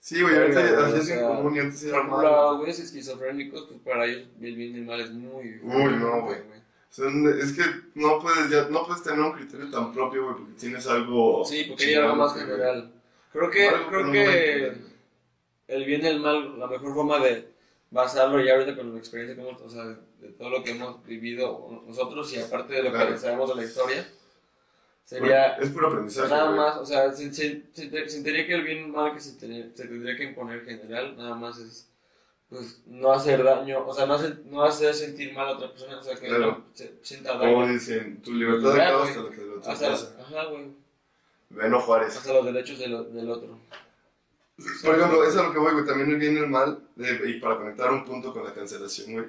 [0.03, 2.25] Sí, güey, ahorita ya es sea, común y antes era mal.
[2.25, 5.59] los güeyes esquizofrénicos, pues para ellos el bien y el mal es muy...
[5.61, 6.39] Uy, no, güey.
[6.39, 7.05] O sea,
[7.39, 7.61] es que
[7.93, 11.45] no puedes, ya, no puedes tener un criterio tan propio, güey, porque tienes algo.
[11.45, 12.91] Sí, porque hay algo más general.
[13.31, 14.73] Creo que, Algo creo que
[15.67, 17.47] el bien y el mal, la mejor forma de
[17.91, 21.05] basarlo ya ahorita con la experiencia que hemos, o sea, de todo lo que hemos
[21.05, 23.11] vivido nosotros y aparte de lo Claro.
[23.11, 24.07] que sabemos de la historia,
[25.03, 26.29] sería Es puro aprendizaje.
[26.29, 26.57] nada güey.
[26.57, 29.33] más, o sea, se, se, se- sentiría que el bien y el mal que se,
[29.37, 31.87] ten- se tendría que imponer general, nada más es
[32.49, 35.97] pues no hacer daño, o sea, no hacer, no hacer sentir mal a otra persona,
[35.99, 36.47] o sea, que Claro.
[36.47, 37.71] no se sienta Como daño.
[37.73, 40.15] dicen, tu libertad de hasta la que de Hasta, casa.
[40.19, 40.67] ajá, güey,
[41.49, 42.17] Beno Juárez.
[42.17, 43.57] hasta los derechos del, del otro.
[44.83, 45.85] Por ejemplo, eso es a lo que voy, güey.
[45.85, 49.13] También el bien y el mal, de- y para conectar un punto con la cancelación,
[49.13, 49.25] güey.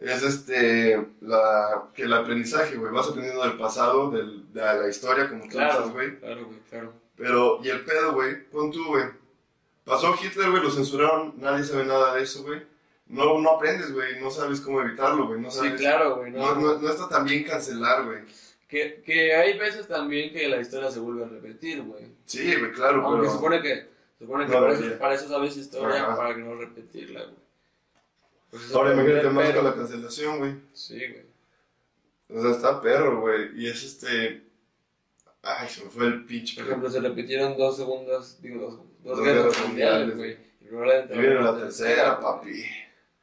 [0.00, 2.90] Es este, la, que el aprendizaje, güey.
[2.92, 6.18] Vas aprendiendo del pasado, del, de la historia, como tú Claro, dices, güey.
[6.18, 6.92] claro, güey, claro.
[7.16, 9.04] Pero, y el pedo, güey, pon tú, güey.
[9.84, 12.62] Pasó Hitler, güey, lo censuraron, nadie sabe nada de eso, güey.
[13.08, 15.40] No, no aprendes, güey, no sabes cómo evitarlo, güey.
[15.40, 15.80] No Sí, sabes.
[15.80, 16.30] claro, güey.
[16.30, 18.20] No, No, no, no está tan bien cancelar, güey.
[18.68, 22.06] Que, que hay veces también que la historia se vuelve a repetir, güey.
[22.24, 23.32] Sí, güey, claro, Aunque pero.
[23.32, 24.84] supone que, supone que para, sí.
[24.86, 26.16] eso, para eso sabes historia, Ajá.
[26.16, 27.34] para que no repetirla, güey.
[28.50, 30.54] Pues Ahora imagínate más con la cancelación, güey.
[30.74, 31.30] Sí, güey.
[32.38, 33.50] O sea, está perro, güey.
[33.60, 34.42] Y es este.
[35.42, 36.56] Ay, se me fue el pinche.
[36.56, 40.36] Por ejemplo, se repitieron dos segundas, digo, dos, dos, Dos guerras guerras mundiales, güey.
[40.60, 42.64] Y probablemente Y viene la tercera, papi.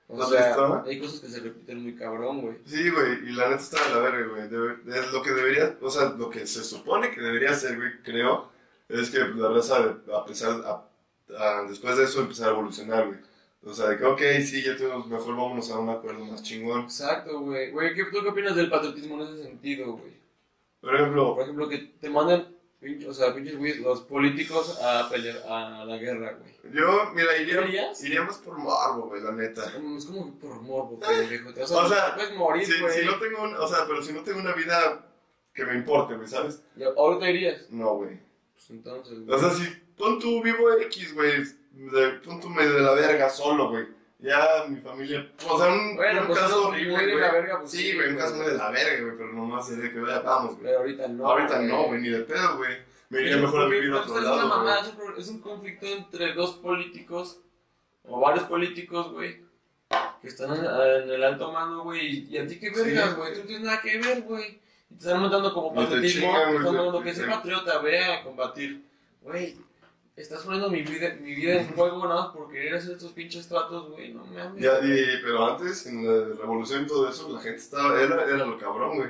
[0.09, 2.57] O ¿Lo has sea, hay cosas que se repiten muy cabrón, güey.
[2.65, 4.47] Sí, güey, y la neta está de la verga, güey.
[4.49, 7.91] Debe- es lo que debería, o sea, lo que se supone que debería hacer, güey,
[8.03, 8.49] creo,
[8.87, 10.87] es que la raza, a pesar, a-
[11.37, 13.19] a- después de eso, empezar a evolucionar, güey.
[13.63, 16.83] O sea, de que, ok, sí, ya tenemos, mejor vámonos a un acuerdo más chingón.
[16.83, 17.71] Exacto, güey.
[17.71, 20.13] Güey, ¿qué, ¿tú qué opinas del patriotismo en ese sentido, güey?
[20.79, 22.55] Por ejemplo, Por ejemplo, que te mandan,
[23.07, 26.73] o sea, pinches güeyes, los políticos a pelear a la guerra, güey.
[26.73, 29.65] yo, mira, iría, iría más por morbo, güey, la neta.
[29.97, 31.49] Es como que por morbo, pendejo.
[31.49, 32.93] O sea, O sea, puedes morir, Si, güey.
[32.99, 35.03] si no tengo un, o sea, pero si no tengo una vida
[35.53, 36.61] que me importe, güey, ¿sabes?
[36.95, 37.69] Ahorita irías.
[37.71, 38.19] No, güey.
[38.53, 39.39] Pues entonces, O güey.
[39.39, 39.65] sea, si
[39.97, 41.43] pon tu vivo X, güey,
[41.85, 43.85] de, pon tu medio de la verga solo, güey.
[44.19, 47.21] Ya mi familia, o sea, un, Bueno, un pues caso horrible, muy de güey.
[47.23, 49.93] la verga, pues sí, güey, un caso muy de la verga, güey, pero nomás sería
[49.93, 50.63] que vaya, vamos, güey.
[50.63, 51.27] Pero ahorita no.
[51.27, 52.77] Ahorita no, güey, ni de pedo, güey.
[53.09, 55.39] Me iría mejor a vivir a otro es una lado, es un pro- es un
[55.41, 57.41] conflicto entre dos políticos,
[58.03, 59.43] o varios políticos, güey,
[60.21, 63.15] que están en, en el alto mando, güey, y a ti qué vergas, Sí.
[63.17, 64.59] güey, tú no tienes nada que ver, güey.
[64.89, 68.83] Y te están mandando como patriotismo, te- mandando que sea patriota, ve a combatir.
[69.21, 69.57] Güey,
[70.17, 73.47] estás poniendo mi vida, mi vida en juego nada más por querer hacer estos pinches
[73.47, 74.61] tratos, güey, no mames.
[74.63, 78.37] Ya, y, pero antes, en la revolución y todo eso, la gente estaba, era, era
[78.45, 79.09] lo cabrón, güey.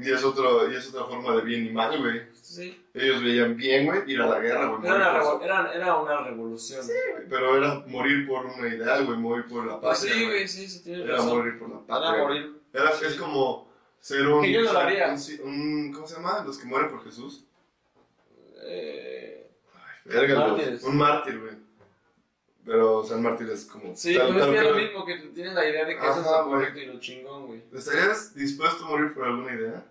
[0.00, 2.22] Y es, otro, y es otra forma de bien y mal, güey.
[2.32, 2.84] Sí.
[2.94, 4.86] Ellos veían bien, güey, ir a la guerra, güey.
[4.86, 6.84] Era una, era, era una revolución.
[6.84, 6.92] su-
[7.28, 10.14] Pero era morir por una ideal, güey, morir por la Pues patria.
[10.14, 10.34] sí, güey.
[10.36, 11.36] güey, sí, sí, tienes Era razón.
[11.38, 12.10] morir por la Era patria.
[12.10, 12.22] güey.
[12.40, 12.60] morir.
[12.72, 13.68] Era, es como
[13.98, 15.14] ser un, yo lo haría.
[15.42, 16.44] un, un- ¿Cómo se llama?
[16.46, 17.44] Los que mueren por Jesús.
[18.64, 19.47] Eh,
[20.08, 20.80] Verga, Mártires.
[20.80, 20.92] güey.
[20.92, 21.52] Un mártir, güey.
[22.64, 23.96] Pero San Martín es como.
[23.96, 26.20] Sí, tal- pues es que es lo mismo, que tienes la idea de que eso
[26.20, 27.62] es Ajá, lo correcto y lo chingón, güey.
[27.72, 29.84] ¿Estarías dispuesto a morir por alguna idea?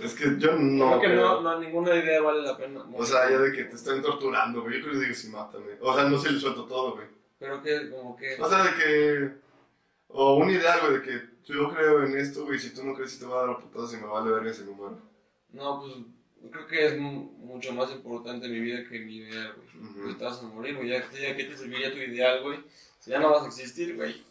[0.00, 0.98] Es que yo no.
[0.98, 2.84] Creo que no, no, ninguna idea vale la pena.
[2.94, 4.76] O sea, ya de que te están torturando, güey.
[4.78, 5.72] Yo creo que digo, sí, mátame.
[5.80, 7.06] O sea, no sé, le suelto todo, güey.
[7.38, 8.36] Pero que, como que.
[8.40, 9.30] O sea, de que.
[10.08, 12.58] O un ideal, güey, de que yo creo en esto, güey.
[12.58, 14.62] Si tú no crees, si te va a dar putadas y me vale verga si
[14.62, 14.98] me muero.
[15.52, 15.94] No, pues
[16.50, 19.92] creo que es mu- mucho más importante mi vida que mi ideal, güey.
[20.04, 20.88] Pues te vas a morir, güey.
[20.88, 22.60] Ya, ya que te serviría tu ideal, güey.
[23.00, 24.22] Si ya no vas a existir, güey.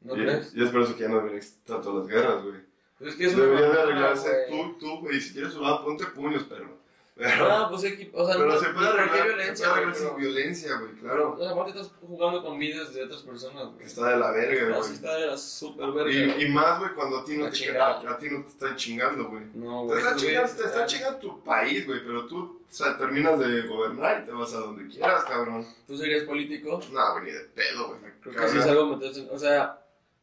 [0.00, 0.52] ¿No y, crees?
[0.54, 2.56] y es por eso que ya no deben existir tanto las guerras, güey.
[2.98, 5.20] Pues es que es una Debería de arreglarse tú, tú, güey.
[5.20, 6.78] Si quieres jugar, ponte puños, perro.
[7.14, 7.82] Pero, No, pues
[8.14, 10.16] o sea, pero no, se puede ¿por qué arreglar, violencia, se puede arreglar sin pero-
[10.16, 11.32] violencia, güey, Pero, claro.
[11.34, 13.86] o sea, aparte estás jugando con vidas de otras personas, güey.
[13.86, 14.92] Está de la verga, güey.
[14.92, 16.10] está de la super verga.
[16.10, 18.00] Y, y más, güey, cuando a ti no te, chingada.
[18.00, 19.44] a, a ti no te están chingando, güey.
[19.54, 19.98] No, Te güey.
[19.98, 23.38] está, estos chingando, te está están- chingando tu país, güey, pero tú, o sea, terminas
[23.38, 25.66] de gobernar y te vas a donde quieras, cabrón.
[25.86, 26.80] ¿Tú serías político?
[26.92, 28.00] No, güey, ni de pedo, güey.
[28.22, 29.78] Creo que sí es algo meterse O sea,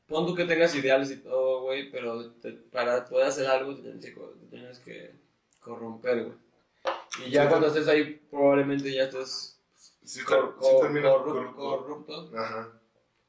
[0.08, 3.92] pon tú que tengas ideales y todo, güey, pero te- para poder hacer algo te
[3.92, 4.12] te
[4.50, 5.14] tienes que
[5.60, 6.49] corromper, güey.
[7.26, 9.58] Y ya cuando estés ahí, probablemente ya estés
[10.04, 11.56] Sí, cor- ter- sí corru- corrupto.
[11.56, 12.32] corrupto.
[12.38, 12.70] Ajá.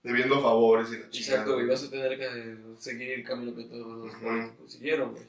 [0.02, 1.42] Debiendo favores y la chingada.
[1.42, 4.24] Exacto, y vas a tener que seguir el camino que todos los Ujú.
[4.24, 5.24] políticos siguieron, güey.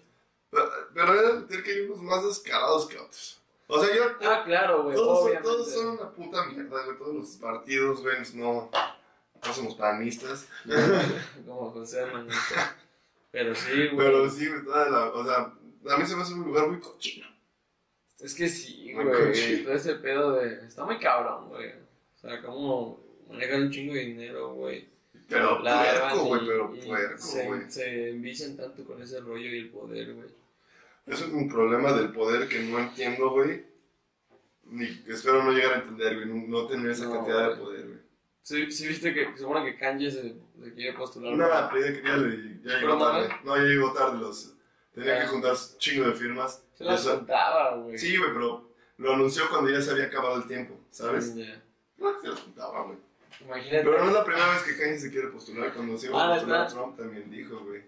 [0.49, 3.41] Pero, pero he de admitir que hay unos más descarados que otros.
[3.67, 4.03] O sea, yo...
[4.21, 6.97] Ah, claro, güey, todos, son, todos son una puta mierda, güey.
[6.97, 8.69] Todos los partidos, güey, no...
[9.45, 10.47] No somos panistas.
[11.47, 12.35] Como José Manuel.
[13.31, 13.97] Pero sí, güey.
[13.97, 14.61] Pero sí, güey.
[14.67, 15.53] O sea,
[15.93, 17.27] a mí se me hace un lugar muy cochino.
[18.23, 19.07] Es que sí, güey.
[19.63, 20.65] Todo ese pedo de.
[20.65, 21.69] Está muy cabrón, güey.
[21.69, 24.87] O sea, como manejan un chingo de dinero, güey.
[25.27, 27.61] Pero La puerco, güey, pero puerco, se, güey.
[27.71, 30.27] se envician tanto con ese rollo y el poder, güey.
[31.07, 33.63] Eso es un problema del poder que no entiendo, güey.
[34.65, 36.27] Ni espero no llegar a entender, güey.
[36.27, 37.99] No, no tener esa No, cantidad de poder, güey.
[38.43, 41.33] Sí, sí viste que supone que Kanye se, se quiere postular.
[41.35, 43.29] Nada, pero ya, ya, ya ¿Pero llegó tarde.
[43.43, 44.19] No, ya llegó tarde.
[44.19, 44.50] Los,
[44.93, 45.21] tenía Ah.
[45.21, 46.63] que juntar chingo de firmas.
[46.73, 47.97] Se la Eso- contaba, güey.
[47.97, 51.35] Sí, güey, pero lo anunció cuando ya se había acabado el tiempo, ¿sabes?
[51.35, 51.61] Ya.
[51.97, 52.97] No, se los juntaba, güey.
[53.41, 53.83] Imagínate.
[53.83, 55.73] Pero no es la primera vez que Kanye se quiere postular.
[55.73, 56.73] Cuando se iba Ah, a postular ¿neta?
[56.73, 57.83] Trump también dijo, güey.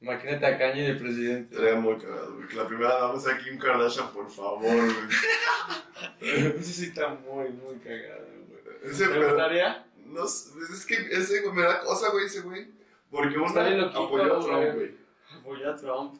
[0.00, 1.54] Imagínate a Kanye de presidente.
[1.54, 2.48] Estaría muy cagado, güey.
[2.48, 5.08] Que la primera dama sea Kim Kardashian, por favor, güey.
[6.20, 8.96] Ese sí está muy, muy cagado, güey.
[8.96, 9.86] ¿Te gustaría?
[10.06, 12.68] No es que ese güey me da cosa, güey, ese güey.
[13.14, 14.40] Porque uno Está apoyó a.
[14.40, 14.96] Trump, güey.
[15.40, 16.14] Apoyar a Trump.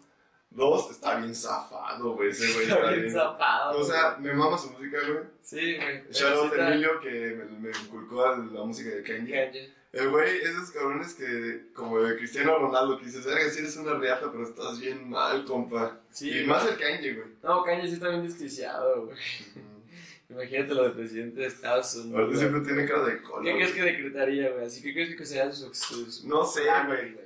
[0.50, 2.68] Dos, está bien zafado, güey, ese güey.
[2.68, 3.80] Está bien zapado.
[3.80, 5.24] O sea, me mama su música, güey.
[5.42, 6.04] Sí, güey.
[6.12, 9.12] Shout out Pero a sí Emilio que me, me inculcó a la música de está
[9.12, 9.32] Kanye.
[9.32, 9.74] Kanye.
[9.92, 13.94] El güey, esos cabrones que, como de Cristiano Ronaldo, que dices, verga, si eres una
[13.94, 16.00] riata, pero estás bien mal, compa.
[16.10, 16.46] Sí, y güey.
[16.46, 17.28] más el Kanye, güey.
[17.42, 19.16] No, Kanye sí está bien desquiciado, güey.
[20.34, 22.20] Imagínate lo de presidente de Estados Unidos.
[22.20, 23.44] Ahorita siempre tiene cara de cola.
[23.44, 24.66] ¿Qué crees que decretaría, güey?
[24.66, 27.16] Así que crees que sería su, su, su- No sé, güey.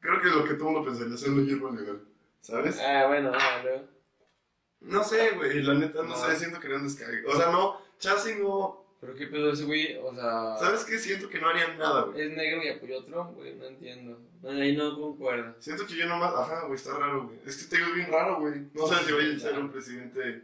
[0.00, 2.02] Creo que lo que todo mundo pensaría es hacerlo hierba legal.
[2.40, 2.78] ¿Sabes?
[2.80, 3.84] Ah, bueno, ah, luego.
[4.80, 6.16] No sé, güey, la neta no, No.
[6.16, 7.24] sé, siento que un descargue.
[7.26, 8.84] O sea, no, Chassis no.
[9.00, 10.56] Pero qué pedo ese güey, o sea.
[10.58, 10.98] ¿Sabes qué?
[10.98, 12.20] Siento que no harían nada, güey.
[12.20, 14.20] Es negro y apoyó a Trump, güey, no entiendo.
[14.42, 15.54] No, ahí no concuerdo.
[15.60, 16.34] Siento que yo nomás.
[16.34, 17.38] Ajá, güey, está raro, güey.
[17.46, 18.54] Es que te digo, bien raro, güey.
[18.74, 20.42] No sé si vaya a ser un presidente.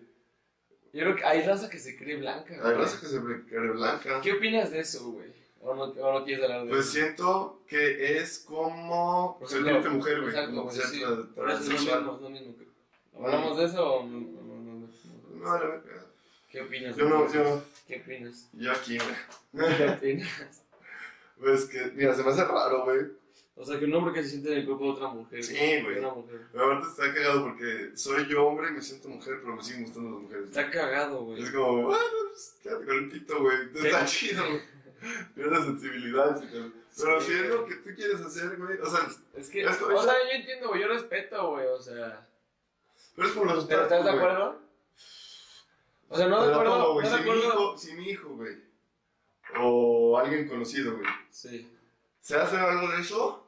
[0.95, 2.75] Yo creo que hay raza que se cree blanca, Hay güey.
[2.77, 4.21] raza que se cara blanca.
[4.23, 5.29] ¿Qué opinas de eso, güey?
[5.61, 6.93] ¿O no, o no quieres hablar de Pues eso?
[6.93, 10.29] siento que es como Por sentirte ejemplo, mujer, güey.
[10.31, 11.03] Exacto, Como güey, ser sí.
[11.35, 11.99] transexual.
[12.01, 12.55] es lo mismo.
[13.17, 14.11] ¿Hablamos de eso o no?
[14.21, 14.87] no, no, no,
[15.35, 15.59] no?
[15.59, 15.83] No.
[16.51, 16.97] ¿Qué opinas?
[16.97, 17.63] Yo no, yo no.
[17.89, 18.49] ¿Qué opinas?
[18.53, 19.77] Yo aquí, güey.
[19.77, 20.61] ¿Qué opinas?
[21.37, 23.01] Pues que, mira, se me hace raro, güey.
[23.57, 25.45] O sea, que un hombre que se siente en el cuerpo de otra mujer.
[25.45, 25.99] Sí, güey.
[25.99, 26.41] Una mujer.
[26.55, 30.11] Aparte está cagado porque soy yo hombre y me siento mujer, pero me siguen gustando
[30.11, 30.45] las mujeres.
[30.47, 31.43] Está cagado, güey.
[31.43, 33.57] Es como, bueno, pues quédate con el pito, güey.
[33.87, 34.61] Está chido, güey.
[35.35, 36.85] Pierdes sensibilidad, pero-
[37.21, 38.79] Sí, si es lo que tú quieres hacer, güey.
[38.79, 39.01] O sea,
[39.37, 42.27] Es que, Es o sea, yo entiendo, güey, yo respeto, güey, o sea.
[43.17, 44.61] pero es por los ¿Pero estás de acuerdo?
[46.09, 47.43] O sea, no de acuerdo, ¿cómo, no de Si mi acuerdo.
[47.49, 48.57] hijo, si mi hijo, güey.
[49.59, 51.07] O alguien conocido, güey.
[51.31, 51.71] Sí,
[52.21, 53.44] ¿Se hace algo de eso?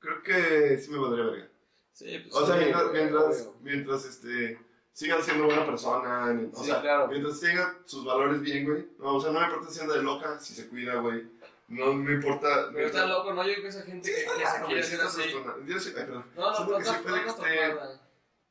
[0.00, 1.48] Creo que sí me valdría verga.
[1.92, 2.34] sí, pues.
[2.34, 4.58] O sea, sí, mientras, güey, mientras, este,
[4.92, 7.08] sigan siendo buena persona, o Sí, sea, claro.
[7.08, 8.86] mientras tenga sus valores bien, güey.
[8.98, 11.24] No, o sea, no me importa si anda de loca, si se cuida, güey.
[11.68, 12.70] No me importa.
[12.72, 13.44] Pero está loco, ¿no?
[13.46, 15.22] Yo creo que esa gente Sí, que, se quiere hacer así.
[15.66, 16.24] Yo sí- ay, perdón.
[16.34, 18.00] No, no, no, puede no, que no, esté-.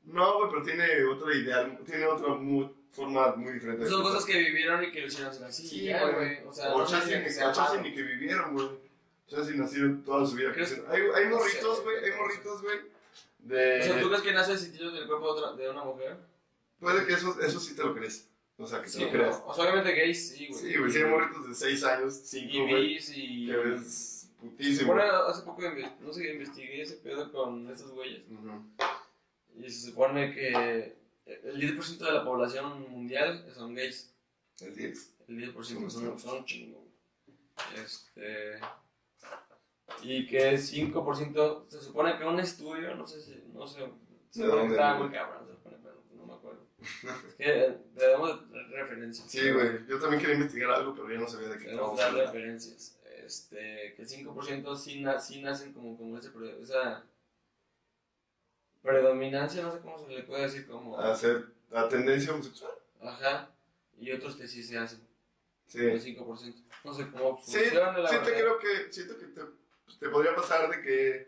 [0.05, 2.27] No, güey, pero tiene otro ideal, tiene otra
[2.91, 3.87] forma muy diferente.
[3.87, 5.67] Son cosas que vivieron y que lo hicieron así.
[5.67, 6.39] Sí, ya, güey.
[6.45, 8.88] O sea, o no ni que vivieron, güey.
[9.29, 10.51] Chassis nacieron toda su vida.
[10.89, 12.77] Hay, hay morritos, güey, hay morritos, güey.
[13.39, 13.79] De...
[13.79, 16.17] O sea, ¿tú crees que nace sentido del cuerpo de, otra, de una mujer?
[16.79, 18.27] puede que eso, eso sí te lo crees.
[18.57, 19.41] O sea, que te Sí, lo creas.
[19.45, 20.59] o sea, obviamente gays, sí, güey.
[20.61, 23.45] Sí, güey, sí hay morritos de 6 años, 5, Y güey, bis y...
[23.47, 24.93] que ves putísimo.
[24.93, 25.61] Bueno, hace poco,
[26.01, 28.23] no sé, investigué ese pedo con estos güeyes.
[28.29, 28.65] Ujú.
[29.61, 34.13] Y se supone que el 10% de la población mundial son gays.
[34.61, 35.13] El 10.
[35.29, 36.79] El 10% son, son un chingo.
[36.79, 37.83] güey.
[37.83, 38.59] Este.
[40.03, 43.79] Y que el 5%, se supone que un estudio, no sé si, no sé,
[44.29, 46.65] se ¿De supone que estaba muy cabrón, se supone, pero no me acuerdo.
[46.81, 47.77] es que
[48.11, 49.29] damos referencias.
[49.29, 49.85] Sí, güey.
[49.87, 52.95] Yo también quería investigar algo, pero ya no sabía de qué que dar referencias.
[53.25, 56.31] Este, que el 5% sí, na- sí nacen como, como ese,
[56.61, 57.03] esa
[58.81, 60.97] predominancia, no sé cómo se le puede decir, como...
[60.97, 62.71] A hacer a tendencia homosexual.
[63.01, 63.51] Ajá.
[63.99, 65.01] Y otros que sí se hacen.
[65.67, 65.79] Sí.
[65.79, 66.55] El 5%.
[66.83, 68.39] No sé cómo funciona la sí te verdad.
[68.41, 69.41] creo que, siento que te,
[69.89, 71.27] pues, te podría pasar de que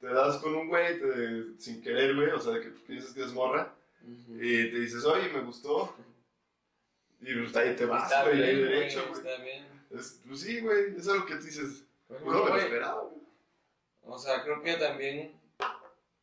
[0.00, 3.22] te das con un güey te- sin querer, güey, o sea, de que piensas que
[3.24, 5.94] es morra, y te dices, oye, me gustó,
[7.20, 9.64] y pues ahí te vas, güey, derecho, güey, está bien.
[9.90, 13.22] Es- Pues sí, güey, es algo que tú dices, pues no lo esperaba, güey.
[14.02, 15.32] o sea, creo que también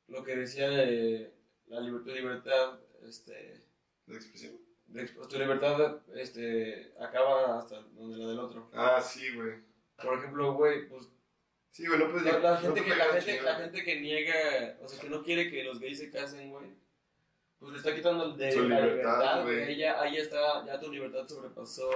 [0.07, 1.31] lo que decía de
[1.67, 3.61] la liber- tu libertad, este,
[4.07, 4.53] La expresión.
[4.87, 8.69] de tu libertad, este, acaba hasta donde la del otro.
[8.73, 9.53] Ah, sí, güey.
[10.03, 11.07] Por ejemplo, güey, pues
[11.71, 14.87] Sí, güey, puedes la, la gente te que, la, gente, la gente que niega, o
[14.87, 16.65] sea, que no quiere que los gays se casen, güey,
[17.59, 19.63] pues le está quitando de Su la libertad, güey.
[19.65, 19.83] güey.
[19.83, 21.89] Ahí está, ya tu libertad sobrepasó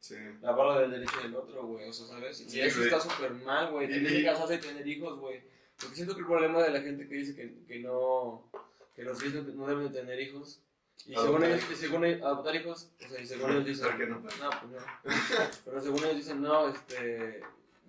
[0.00, 0.16] Sí.
[0.40, 2.40] la barra del derecho del otro, güey, o sea, ¿sabes?
[2.40, 5.40] Y Sí, eso está súper mal, güey, tener que casarse y tener hijos, güey.
[5.80, 8.50] Porque siento que el problema de la gente que dice que, que no,
[8.96, 10.60] que los gays no, no deben de tener hijos,
[11.06, 13.86] y Adoptar según ellos, y según ellos, adoptar hijos, o sea, y según ellos dicen,
[13.86, 14.22] ¿Por qué no?
[14.22, 14.78] pues no, pues no.
[15.64, 17.40] Pero según ellos dicen, no, este,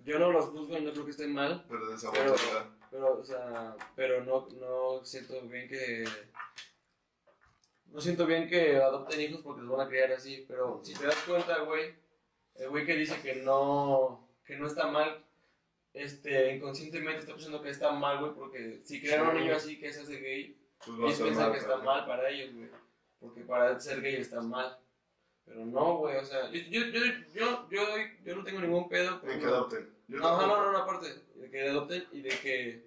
[0.04, 3.24] yo no los juzgo y no creo que estén mal, Pero de esa Pero- o
[3.24, 6.04] sea, pero no, no siento bien que.
[7.86, 11.06] No siento bien que adopten hijos porque los van a criar así, pero si te
[11.06, 11.94] das cuenta, güey,
[12.56, 15.24] el güey que dice que no, que no está mal,
[15.92, 19.42] este, inconscientemente está pensando que está mal, güey, porque si crean a un Sí.
[19.42, 22.52] niño así que se hace gay, Pues ellos piensan mal que está mal para ellos,
[22.54, 22.68] güey,
[23.20, 24.76] porque para ser gay está mal.
[25.44, 27.00] Pero no, güey, o sea, yo, yo, yo,
[27.34, 27.80] yo, yo,
[28.24, 29.20] yo no tengo ningún pedo.
[29.24, 29.93] En que con- adopten.
[30.08, 32.84] Yo no, no, no, no, aparte, de que adopten y de que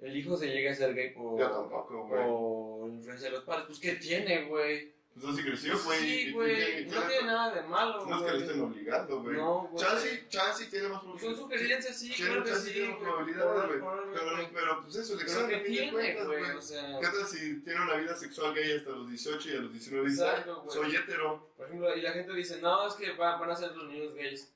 [0.00, 2.22] el hijo se llegue a ser gay por, Yo tampoco, güey.
[2.24, 3.66] por influencia de los padres.
[3.66, 4.92] Pues, ¿qué tiene, güey?
[5.12, 5.98] Pues así creció, güey.
[6.00, 8.42] Sí, güey, no tiene nada de malo, No es que lo güey.
[8.42, 9.36] estén obligando, güey.
[9.36, 9.84] No, güey.
[10.28, 11.38] Chance tiene más Son probabilidades.
[11.38, 13.34] sugerencias, sí, claro que sí, tiene más güey.
[13.34, 13.80] güey.
[14.14, 16.24] Pero, pero, pues eso, le quedan ¿qué tiene, güey?
[16.24, 16.50] güey.
[16.52, 19.60] O sea, ¿Qué tal si tiene una vida sexual gay hasta los 18 y a
[19.60, 20.70] los 19 dice, "Ah, güey.
[20.70, 21.50] soy hetero?
[21.60, 24.14] por ejemplo, y la gente dice, no, es que va- van a ser los niños
[24.14, 24.50] gays.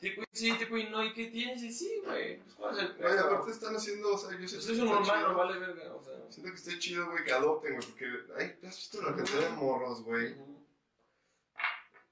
[0.00, 1.62] Tipo, y sí, tipo, y no, ¿y qué tienes?
[1.62, 2.38] Y sí, güey.
[2.40, 4.88] Pues, ¿cuál es el Güey, aparte están haciendo, o sea, yo siento es que un
[4.88, 5.34] está humano, chido.
[5.36, 6.14] vale verga, o sea.
[6.30, 9.48] Siento que está chido, güey, que adopten, güey, porque, ay, ¿has visto la cantidad de
[9.50, 10.32] morros, güey?
[10.32, 10.58] Ujú.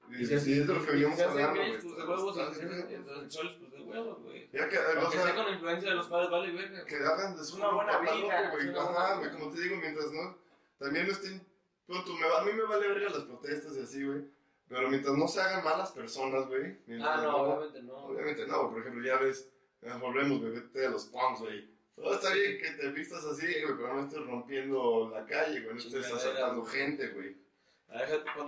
[0.09, 1.95] Y, sí, es de lo que veníamos hablando, gays, güey.
[1.95, 4.49] pues de huevos, y Está- se hacen heterosexuales, pues de huevos, güey.
[4.53, 6.85] Ya que, o sea sea, con la influencia de los padres, vale verga.
[6.85, 8.69] que hagan de su una buena vida, güey.
[8.77, 10.37] Ajá, güey, como te digo, mientras no,
[10.79, 11.45] también no estén,
[11.85, 14.21] punto, me va- a mí me vale verga las protestas y así, güey,
[14.69, 17.93] pero mientras no se hagan malas personas, güey, mientras Ah, no, obviamente no.
[18.05, 19.49] obviamente no, güey, por ejemplo, ya ves,
[19.81, 23.45] ya volvemos, güey, vete a los punks, güey, todo está bien que te vistas así,
[23.45, 26.73] güey, pero no estés rompiendo la calle, güey, no estés asaltando güey.
[26.73, 27.35] gente, güey.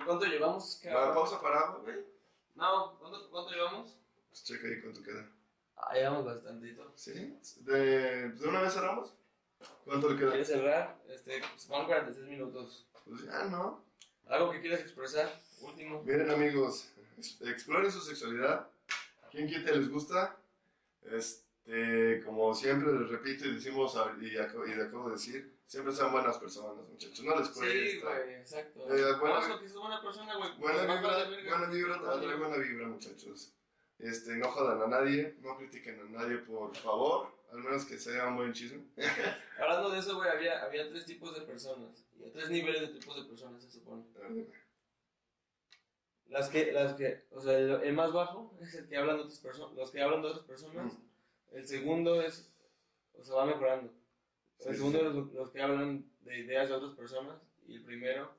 [0.05, 0.81] ¿Cuánto, llevamos?
[0.85, 1.13] ¿Va cabrón?
[1.15, 1.97] pausa para agua, güey?
[2.55, 3.95] No, ¿cuánto, cuánto llevamos?
[4.29, 5.27] Pues checa ahí cuánto queda.
[5.77, 6.91] Ah, llevamos bastantito.
[6.95, 7.37] ¿Sí?
[7.61, 9.13] ¿De, ¿De una vez cerramos?
[9.85, 10.29] ¿Cuánto le queda?
[10.29, 10.97] ¿Quieres cerrar?
[11.07, 12.85] Este, pues, van 46 minutos.
[13.05, 13.83] Pues ya, ¿no?
[14.27, 15.41] ¿Algo que quieras expresar?
[15.61, 16.03] Último.
[16.03, 18.67] Miren amigos, ex- exploren su sexualidad.
[19.31, 20.35] ¿Quién quita les gusta?
[21.03, 26.11] Este, como siempre les repito y decimos y acabo, y acabo de decir, siempre sean
[26.11, 27.23] buenas personas, muchachos.
[27.23, 27.53] No les Sí,
[27.99, 28.19] cuesta.
[28.23, 28.79] güey, exacto.
[28.95, 30.57] Eh, bueno, Por eso que es buena persona, güey.
[30.57, 33.53] Buena vibra, buena vibra, trae buena vibra, muchachos.
[33.99, 38.27] Este, no jodan a nadie, no critiquen a nadie, por favor, al menos que sea
[38.27, 38.83] un buen chisme.
[39.61, 42.05] Hablando de eso, güey, había, había tres tipos de personas.
[42.17, 44.05] Y tres niveles de tipos de personas, se supone.
[46.27, 49.23] Las que, las que, o sea, el, el más bajo es el que hablan de
[49.23, 50.93] otras personas, los que hablan de otras personas.
[50.93, 51.55] Mm.
[51.55, 52.51] El segundo es,
[53.13, 53.91] o sea, va mejorando.
[54.65, 57.41] El segundo es los, los que hablan de ideas de otras personas.
[57.65, 58.33] Y el primero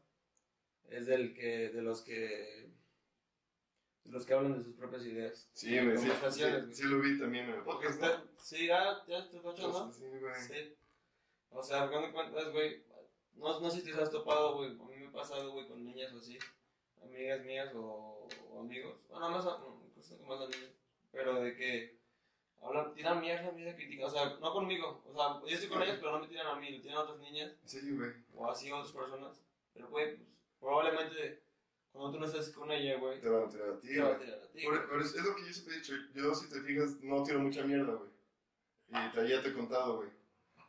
[0.89, 2.71] es del que, de los que,
[4.05, 5.49] de los que hablan de sus propias ideas.
[5.53, 6.11] Sí, güey, sí,
[6.73, 8.07] sí, lo vi también en el Porque podcast, ¿no?
[8.07, 9.93] está, sí, ya, ya te está echando.
[9.93, 10.35] Sí, güey.
[10.35, 10.77] Sí.
[11.51, 12.83] O sea, cuando cuentas, güey,
[13.35, 15.85] no, no sé si te has topado, güey, a mí me ha pasado, güey, con
[15.85, 16.39] niñas o así,
[17.03, 20.49] amigas mías o, o amigos, bueno, más a, no, no, más a
[21.11, 22.00] pero de que
[22.63, 25.97] hablan, tiran mierda, mierda crítica, o sea, no conmigo, o sea, yo estoy con ellas,
[25.99, 28.11] pero no me tiran a mí, le tiran a otras niñas, Sí, güey.
[28.35, 29.41] o así a otras personas,
[29.73, 30.29] pero, güey, pues,
[30.61, 31.43] Probablemente
[31.91, 34.11] cuando tú no estás con ella, güey, Te van a tirar a ti, te va
[34.15, 34.63] a tirar a ti.
[34.63, 35.95] Por- por eso- es lo que yo siempre he dicho.
[36.15, 38.11] Yo, si te fijas, no tiro mucha mierda, güey.
[38.91, 40.11] Y te, ya te he contado, güey.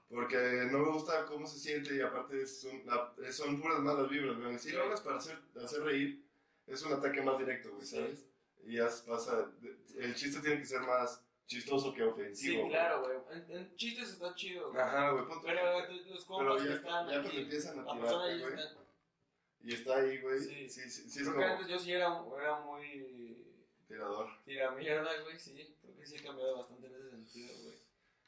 [0.09, 0.37] Porque
[0.71, 4.57] no me gusta cómo se siente y aparte son, la- son puras malas vibras, güey.
[4.59, 6.25] Si lo hagas para hacer, hacer reír,
[6.67, 7.95] es un ataque más directo, güey, Sí.
[7.97, 8.25] ¿sabes?
[8.63, 9.51] Y ya pasa.
[9.97, 12.63] El chiste tiene que ser más chistoso que ofensivo.
[12.63, 13.17] Sí, claro, güey.
[13.31, 14.81] En, en chistes está chido, güey.
[14.81, 15.47] Ajá, güey, ponte.
[15.47, 18.53] Pero los compas que están ya aquí, cuando empiezan a tirarte, güey.
[18.53, 18.81] está.
[19.63, 20.39] Y está ahí, güey.
[20.39, 20.69] Sí.
[20.69, 23.37] Sí, sí, sí, es Creo que como antes yo sí era, era muy
[23.87, 24.29] tirador.
[24.45, 25.75] tira mierda, güey, sí.
[25.81, 27.77] Creo que sí he cambiado bastante en ese sentido, güey.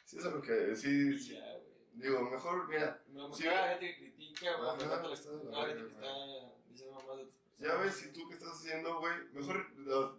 [0.06, 0.76] Sí, es algo que.
[0.76, 1.34] Sí, sí.
[1.36, 1.74] ya, güey.
[1.94, 3.04] Digo, mejor, mira.
[3.08, 4.78] Me gusta Sí, la gente que critica, güey.
[4.78, 7.28] Me encanta la gente que está diciendo más de
[7.64, 9.66] Ya ves, si tú qué estás haciendo, güey, mejor,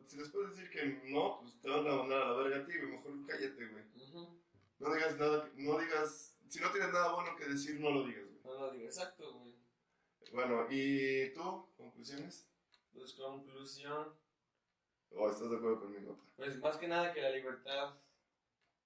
[0.06, 2.64] si les puedes decir que no, pues te van a mandar a la verga a
[2.64, 3.84] ti, güey, mejor cállate, güey.
[4.78, 8.24] No digas nada, no digas, si no tienes nada bueno que decir, no lo digas,
[8.24, 8.40] güey.
[8.44, 9.54] No lo digo, exacto, güey.
[10.32, 11.68] Bueno, ¿y tú?
[11.76, 12.48] ¿Conclusiones?
[12.94, 14.14] Pues conclusión,
[15.10, 16.32] ¿O estás de acuerdo conmigo, papá?
[16.36, 17.94] pues más que nada que la libertad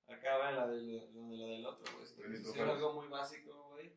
[0.08, 2.34] acaba en la del, donde la del otro, güey.
[2.34, 3.92] Es algo muy básico, güey.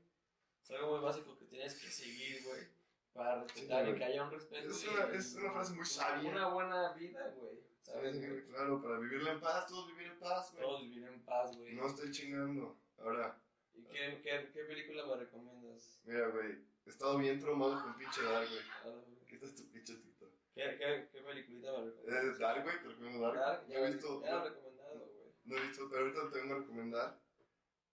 [0.63, 2.80] Es algo muy básico que tienes que seguir, güey.
[3.13, 4.69] Para respetar Sí, y que haya un respeto.
[4.69, 6.29] Es una- es una frase muy sabia.
[6.29, 7.59] Una buena vida, güey.
[7.81, 8.15] ¿Sabes?
[8.15, 10.63] Sí, claro, para vivirla en paz, todos vivir en paz, güey.
[10.63, 11.73] Todos vivir en paz, güey.
[11.75, 12.77] No estoy chingando.
[12.99, 13.37] Ahora,
[13.73, 15.99] ¿Y qué, qué, qué película me recomiendas?
[16.05, 18.61] mira, güey, he estado bien traumado con pinche Dark, güey.
[18.85, 19.03] Ah.
[19.27, 20.29] ¿Qué es tu pinche TikTok?
[20.53, 22.23] ¿Qué, qué, qué peliculita me recomiendas?
[22.25, 22.77] ¿Es Dark, güey?
[22.81, 23.35] Te recomiendo Dark.
[23.39, 25.33] Dark, No ya, he visto, ya lo no, he recomendado, güey.
[25.45, 27.19] no he visto, pero ahorita te vengo a recomendar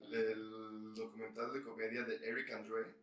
[0.01, 2.95] el documental de comedia de Eric Andre.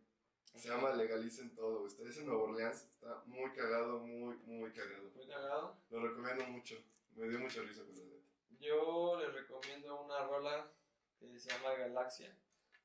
[0.56, 1.80] Se llama Legalicen Todo.
[1.80, 1.88] güey.
[1.88, 2.84] Está en Nueva Orleans.
[2.84, 5.10] Está muy cagado, muy, muy cagado.
[5.14, 5.76] Muy cagado.
[5.90, 6.76] Lo recomiendo mucho.
[7.14, 8.26] Me dio mucha risa con la neta.
[8.58, 10.72] Yo les recomiendo una rola
[11.18, 12.36] que se llama Galaxia,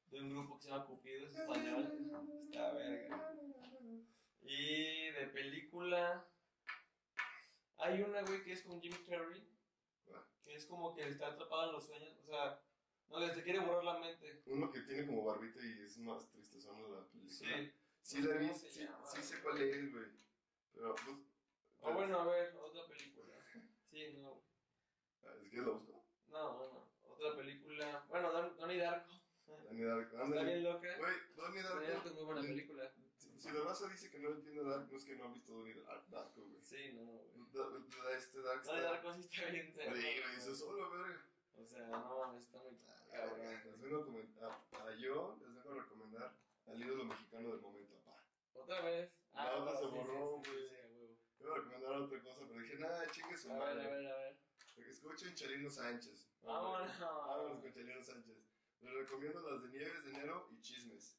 [0.10, 2.44] de un grupo que se llama Cupido, es español.
[2.46, 3.34] Está verga.
[4.42, 6.26] Y de película.
[7.78, 9.48] Hay una, güey, que es con Jim Carrey,
[10.44, 12.16] que es como que está atrapado en los sueños.
[12.20, 12.62] O sea,
[13.12, 14.42] no les te quiere borrar la mente.
[14.48, 17.30] Uno que tiene como barbita y es más triste son la película.
[17.32, 17.74] Sí.
[18.02, 20.06] Sí la vi, ¿Cómo se sí, sí sé cuál es, güey.
[20.74, 21.18] Pero, pues...
[21.82, 23.36] O bueno, a ver, otra película.
[23.90, 24.42] Sí, no.
[25.24, 26.04] Ah, ¿Es que la busco?
[26.30, 26.92] No, no.
[27.04, 28.06] Otra película.
[28.10, 29.12] Bueno, Don- Donnie Darko.
[29.46, 30.62] Donnie Darko, Está bien ándale.
[30.62, 30.98] loca.
[30.98, 32.54] Güey, Donnie Donnie Darko es muy buena Darko...
[32.56, 32.94] película.
[33.18, 35.52] Si si la raza dice que no entiende Dark, no es que no ha visto
[35.52, 36.62] Donnie Dar- Darko, güey.
[36.64, 38.16] Sí, no, güey.
[38.18, 38.82] Este Dark Donnie.
[38.84, 41.26] Darko sí está bien Sí, güey, eso solo, verga.
[41.56, 43.40] O sea, no está muy Ah, cabrón.
[43.66, 46.36] Les vengo a comentar, a yo les vengo a recomendar
[46.68, 48.24] al ídolo mexicano del momento, pa.
[48.54, 49.12] ¿Otra vez?
[49.34, 50.70] La otra se borró, güey.
[51.38, 53.88] sí, a recomendar otra cosa, pero dije, nada, chingue su A ver, a madre.
[53.92, 54.38] ver, a ver.
[54.76, 56.30] Porque escuchen Chalino Sánchez.
[56.42, 57.00] Vámonos.
[57.00, 58.38] Vámonos con Chalino Sánchez.
[58.82, 61.18] Les recomiendo las de Nieves de Enero y Chismes.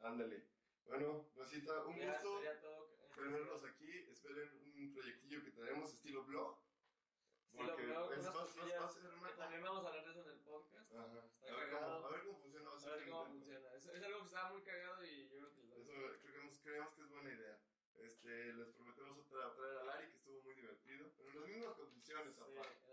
[0.00, 0.46] Ándale.
[0.84, 2.96] Bueno, Rosita, un Ya, gusto todo.
[3.16, 3.90] tenerlos aquí.
[4.10, 6.58] Esperen un proyectillo que traemos estilo blog.
[7.60, 8.92] Es- cosillas.
[8.92, 10.92] ser una- También vamos a hablar de eso en el podcast.
[10.92, 11.24] Ajá.
[11.40, 11.96] Está A ver, cagado.
[11.96, 12.70] cómo, a ver cómo funciona.
[12.70, 13.72] a ver cómo funciona.
[13.74, 16.58] Es, es algo que está muy cagado y yo creo que les va a creemos,
[16.62, 17.58] creemos que es buena idea.
[17.96, 21.10] Este, les prometemos otra, traer a Lari, que estuvo muy divertido.
[21.16, 22.40] Pero en las mismas condiciones, Sí.
[22.40, 22.85] aparte.